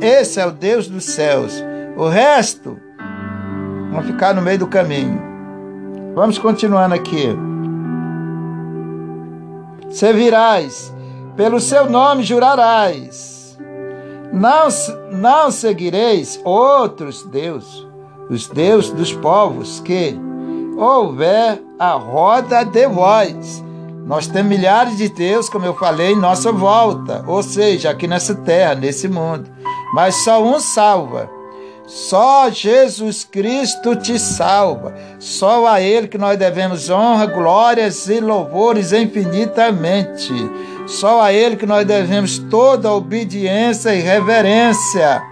[0.00, 1.52] Esse é o Deus dos céus.
[1.96, 2.78] O resto
[3.90, 5.20] vão ficar no meio do caminho.
[6.14, 7.36] Vamos continuando aqui.
[9.90, 10.94] Servirás,
[11.36, 13.41] pelo seu nome jurarás.
[14.32, 14.68] Não,
[15.12, 17.86] não seguireis outros deuses,
[18.30, 20.18] os deuses dos povos que
[20.76, 23.62] houver a roda de vós
[24.06, 28.34] nós temos milhares de Deus, como eu falei, em nossa volta, ou seja, aqui nessa
[28.34, 29.48] terra, nesse mundo.
[29.94, 31.30] Mas só um salva.
[31.86, 34.92] Só Jesus Cristo te salva.
[35.20, 40.32] Só a Ele que nós devemos honra, glórias e louvores infinitamente.
[40.86, 45.22] Só a Ele que nós devemos toda obediência e reverência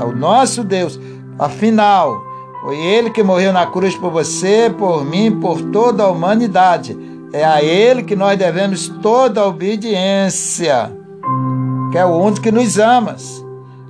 [0.00, 0.98] ao nosso Deus.
[1.38, 2.22] Afinal,
[2.62, 6.96] foi Ele que morreu na cruz por você, por mim, por toda a humanidade
[7.34, 10.88] é a Ele que nós devemos toda a obediência,
[11.90, 13.16] que é o único que nos ama,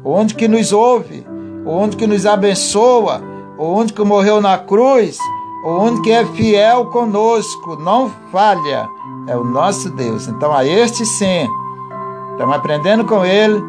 [0.02, 1.26] o único que nos ouve,
[1.66, 3.20] o único que nos abençoa,
[3.58, 5.18] o único que morreu na cruz,
[5.62, 8.88] o único que é fiel conosco, não falha.
[9.26, 10.28] É o nosso Deus.
[10.28, 11.48] Então, a este sim,
[12.32, 13.62] estamos aprendendo com Ele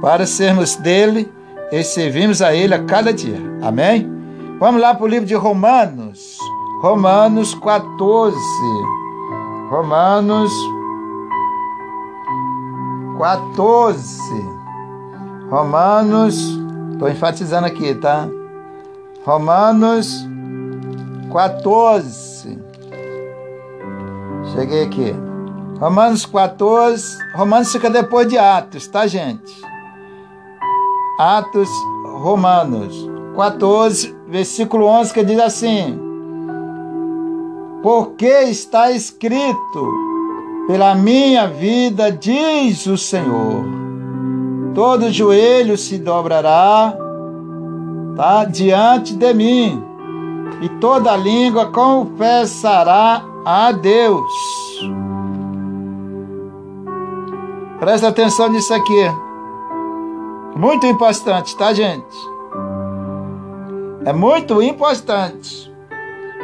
[0.00, 1.32] para sermos dele
[1.72, 3.40] e servimos a Ele a cada dia.
[3.62, 4.10] Amém?
[4.58, 6.38] Vamos lá para o livro de Romanos.
[6.80, 8.36] Romanos 14.
[9.70, 10.52] Romanos
[13.18, 14.54] 14.
[15.50, 16.58] Romanos,
[16.92, 18.28] estou enfatizando aqui, tá?
[19.24, 20.26] Romanos
[21.32, 22.33] 14.
[24.54, 25.14] Cheguei aqui.
[25.80, 27.18] Romanos 14.
[27.34, 29.52] Romanos fica depois de Atos, tá, gente?
[31.18, 31.68] Atos
[32.04, 35.98] Romanos 14, versículo 11, que diz assim:
[37.82, 39.92] Porque está escrito,
[40.68, 43.64] pela minha vida, diz o Senhor,
[44.72, 46.96] todo joelho se dobrará
[48.16, 49.82] tá, diante de mim,
[50.62, 54.32] e toda língua confessará a Deus.
[57.78, 59.10] Presta atenção nisso aqui.
[60.56, 62.16] Muito importante, tá, gente?
[64.04, 65.72] É muito importante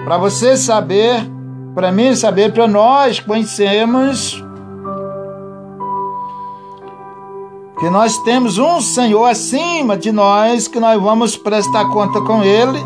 [0.04, 1.30] para você saber,
[1.74, 4.42] para mim saber, para nós conhecermos
[7.78, 12.78] que nós temos um Senhor acima de nós, que nós vamos prestar conta com Ele,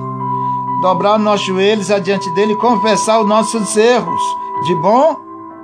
[0.85, 4.21] dobrar os nossos joelhos adiante dele e confessar os nossos erros,
[4.67, 5.17] de bom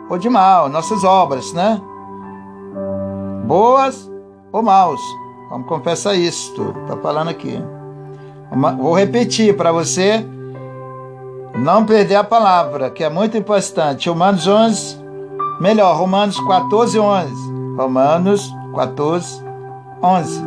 [0.08, 1.78] ou de mal, nossas obras, né?
[3.44, 4.10] Boas
[4.50, 5.00] ou maus.
[5.50, 6.74] Vamos confessar isto.
[6.82, 7.62] Está falando aqui.
[8.78, 10.26] Vou repetir para você
[11.54, 14.08] não perder a palavra, que é muito importante.
[14.08, 14.96] Romanos 11,
[15.60, 17.52] melhor, Romanos 14, 11.
[17.76, 19.44] Romanos 14,
[20.02, 20.42] 11.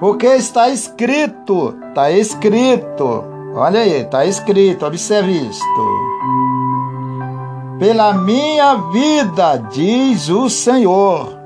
[0.00, 6.06] Porque está escrito, está escrito, olha aí, está escrito, observe isto.
[7.78, 11.36] Pela minha vida, diz o Senhor,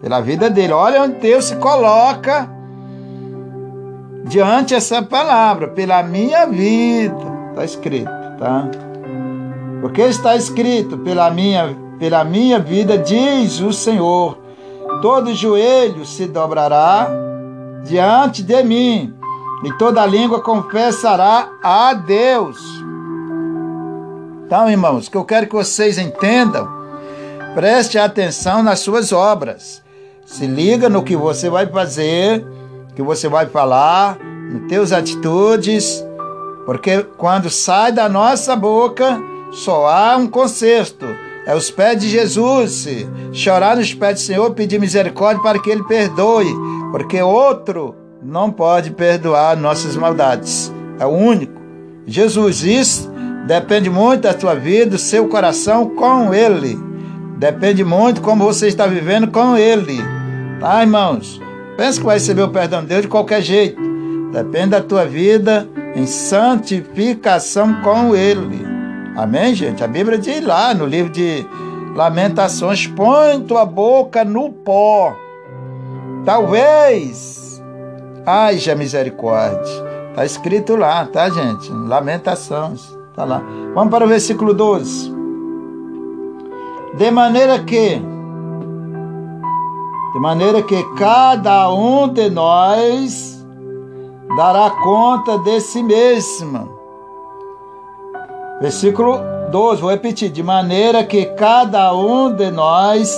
[0.00, 0.72] pela vida dele.
[0.72, 2.48] Olha onde Deus se coloca
[4.24, 7.32] diante essa palavra, pela minha vida.
[7.50, 8.68] Está escrito, tá?
[9.80, 14.38] Porque está escrito, pela minha, pela minha vida, diz o Senhor,
[15.02, 17.08] todo joelho se dobrará
[17.84, 19.12] diante de mim,
[19.62, 22.58] e toda língua confessará a Deus.
[24.44, 26.68] Então, irmãos, que eu quero que vocês entendam,
[27.54, 29.82] preste atenção nas suas obras.
[30.26, 32.44] Se liga no que você vai fazer,
[32.94, 34.18] que você vai falar,
[34.50, 36.04] nas teus atitudes,
[36.66, 39.18] porque quando sai da nossa boca,
[39.52, 41.06] só há um conserto.
[41.46, 42.86] É os pés de Jesus.
[43.32, 46.54] Chorar nos pés do Senhor, pedir misericórdia para que Ele perdoe,
[46.92, 50.72] porque outro não pode perdoar nossas maldades.
[50.98, 51.60] É o único.
[52.06, 53.10] Jesus, isso
[53.46, 56.78] depende muito da tua vida, do seu coração com Ele.
[57.38, 59.98] Depende muito como você está vivendo com Ele.
[60.60, 61.40] Tá, irmãos?
[61.76, 63.80] Pensa que vai receber o perdão de Deus de qualquer jeito.
[64.32, 68.64] Depende da tua vida em santificação com Ele.
[69.16, 69.82] Amém, gente?
[69.82, 71.44] A Bíblia diz lá no livro de
[71.96, 75.14] Lamentações: põe tua boca no pó.
[76.24, 77.41] Talvez
[78.26, 79.92] haja misericórdia.
[80.10, 81.70] Está escrito lá, tá, gente?
[81.70, 82.96] Lamentações.
[83.14, 83.42] Tá lá.
[83.74, 85.12] Vamos para o versículo 12.
[86.96, 88.00] De maneira que
[90.12, 93.42] de maneira que cada um de nós
[94.36, 96.68] dará conta de si mesmo.
[98.60, 99.18] Versículo
[99.50, 103.10] 12, vou repetir: de maneira que cada um de nós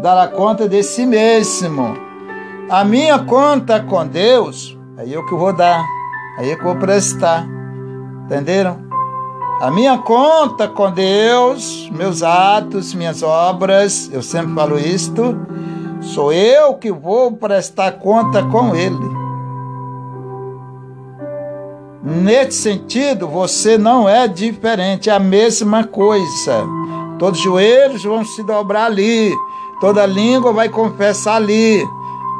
[0.00, 2.05] dará conta de si mesmo.
[2.68, 5.84] A minha conta com Deus, aí o que eu vou dar,
[6.38, 7.46] aí é que eu vou prestar.
[8.24, 8.84] Entenderam?
[9.60, 15.34] A minha conta com Deus, meus atos, minhas obras, eu sempre falo isto
[16.00, 19.16] Sou eu que vou prestar conta com ele.
[22.02, 26.64] Nesse sentido, você não é diferente, é a mesma coisa.
[27.18, 29.34] Todos os joelhos vão se dobrar ali,
[29.80, 31.84] toda língua vai confessar ali,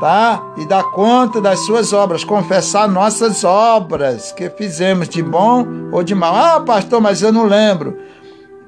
[0.00, 0.42] tá?
[0.56, 6.14] E dar conta das suas obras, confessar nossas obras que fizemos de bom ou de
[6.14, 6.34] mal.
[6.34, 7.96] Ah, pastor, mas eu não lembro.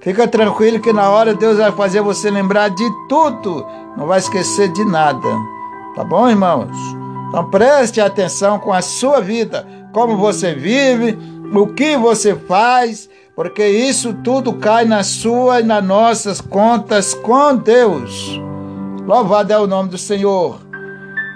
[0.01, 3.67] Fica tranquilo que na hora Deus vai fazer você lembrar de tudo
[3.99, 5.29] não vai esquecer de nada.
[5.97, 6.71] Tá bom, irmãos?
[7.29, 11.19] Então preste atenção com a sua vida, como você vive,
[11.53, 17.57] o que você faz, porque isso tudo cai na sua e nas nossas contas com
[17.57, 18.41] Deus.
[19.05, 20.68] Louvado é o nome do Senhor.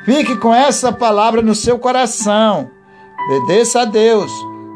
[0.04, 2.70] Fique com essa palavra no seu coração.
[3.26, 4.30] Obedeça a Deus,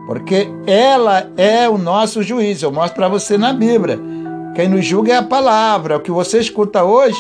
[0.07, 2.63] porque ela é o nosso juiz.
[2.63, 3.99] Eu mostro para você na Bíblia.
[4.55, 7.19] Quem nos julga é a palavra, o que você escuta hoje,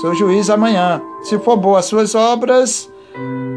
[0.00, 1.02] seu juiz amanhã.
[1.22, 2.90] Se for boa as suas obras,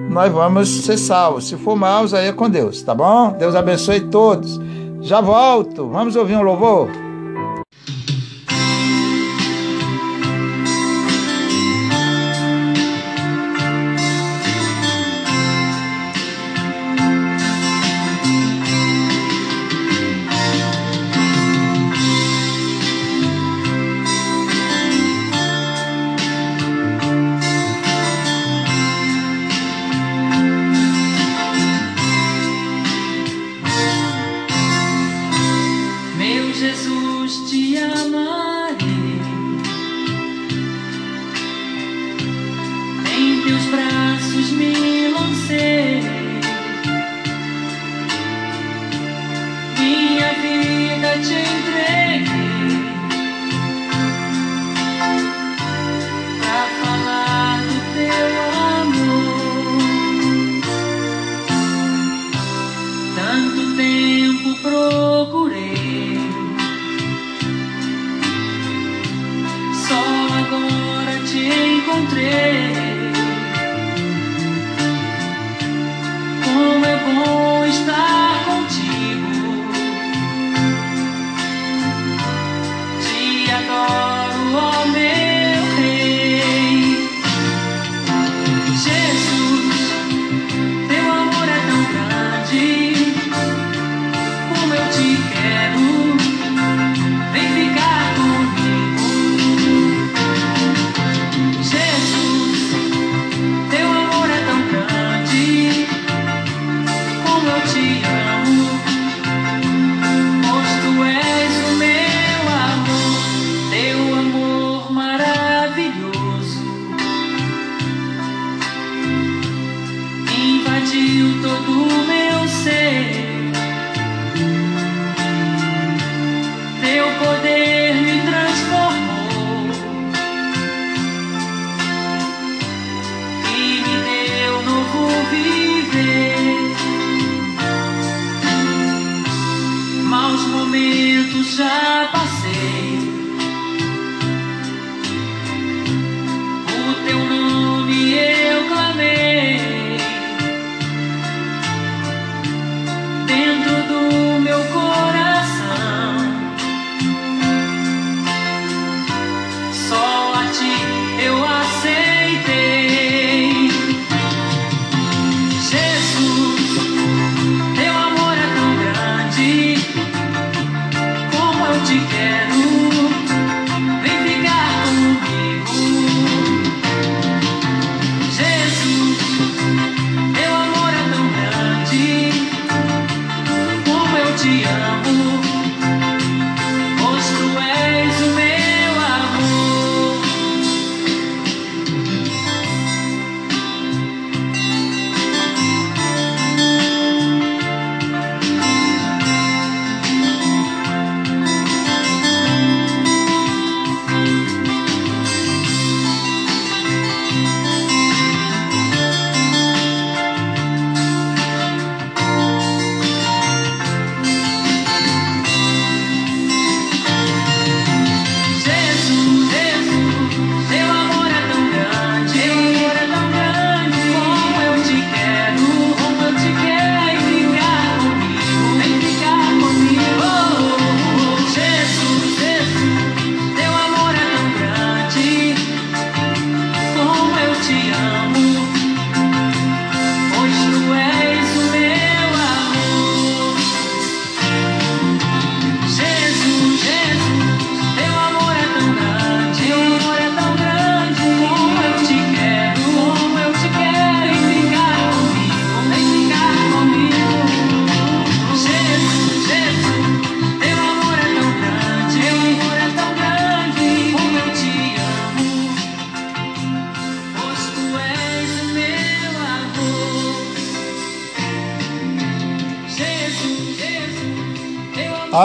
[0.09, 1.47] nós vamos ser salvos.
[1.47, 3.31] Se for maus, aí é com Deus, tá bom?
[3.31, 4.59] Deus abençoe todos.
[5.01, 5.87] Já volto.
[5.87, 6.89] Vamos ouvir um louvor?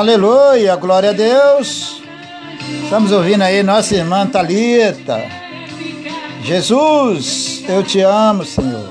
[0.02, 2.02] Aleluia, glória a Deus.
[2.82, 5.18] Estamos ouvindo aí nossa irmã Talita.
[6.42, 8.90] Jesus, eu te amo, Senhor.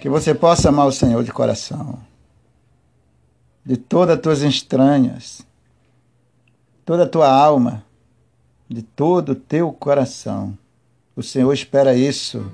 [0.00, 1.98] Que você possa amar o Senhor de coração,
[3.64, 5.42] de todas as tuas entranhas,
[6.84, 7.84] toda a tua alma,
[8.68, 10.56] de todo o teu coração.
[11.16, 12.48] O Senhor espera isso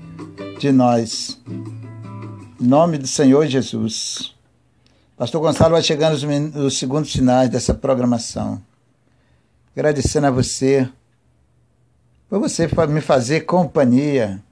[0.59, 1.39] de nós.
[1.47, 4.32] Em nome do Senhor Jesus.
[5.23, 8.61] Pastor Gonçalo vai chegando os, os segundos finais dessa programação.
[9.73, 10.89] Agradecendo a você
[12.27, 14.43] por você me fazer companhia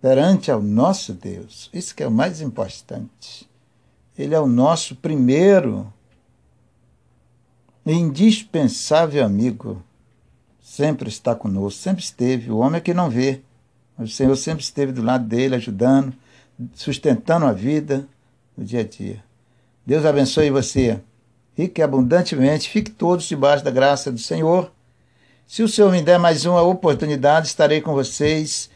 [0.00, 1.68] perante ao nosso Deus.
[1.74, 3.50] Isso que é o mais importante.
[4.16, 5.92] Ele é o nosso primeiro
[7.84, 9.82] indispensável amigo.
[10.62, 12.48] Sempre está conosco, sempre esteve.
[12.48, 13.40] O homem é que não vê.
[13.98, 16.14] O Senhor sempre esteve do lado dele, ajudando,
[16.74, 18.06] sustentando a vida
[18.56, 19.31] no dia a dia.
[19.84, 21.00] Deus abençoe você.
[21.54, 22.68] Rique abundantemente.
[22.68, 24.70] Fique todos debaixo da graça do Senhor.
[25.46, 28.70] Se o Senhor me der mais uma oportunidade, estarei com vocês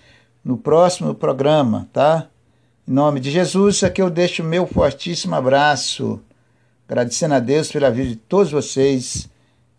[0.45, 2.29] no próximo programa, tá?
[2.87, 6.21] Em nome de Jesus, aqui eu deixo o meu fortíssimo abraço,
[6.87, 9.29] agradecendo a Deus pela vida de todos vocês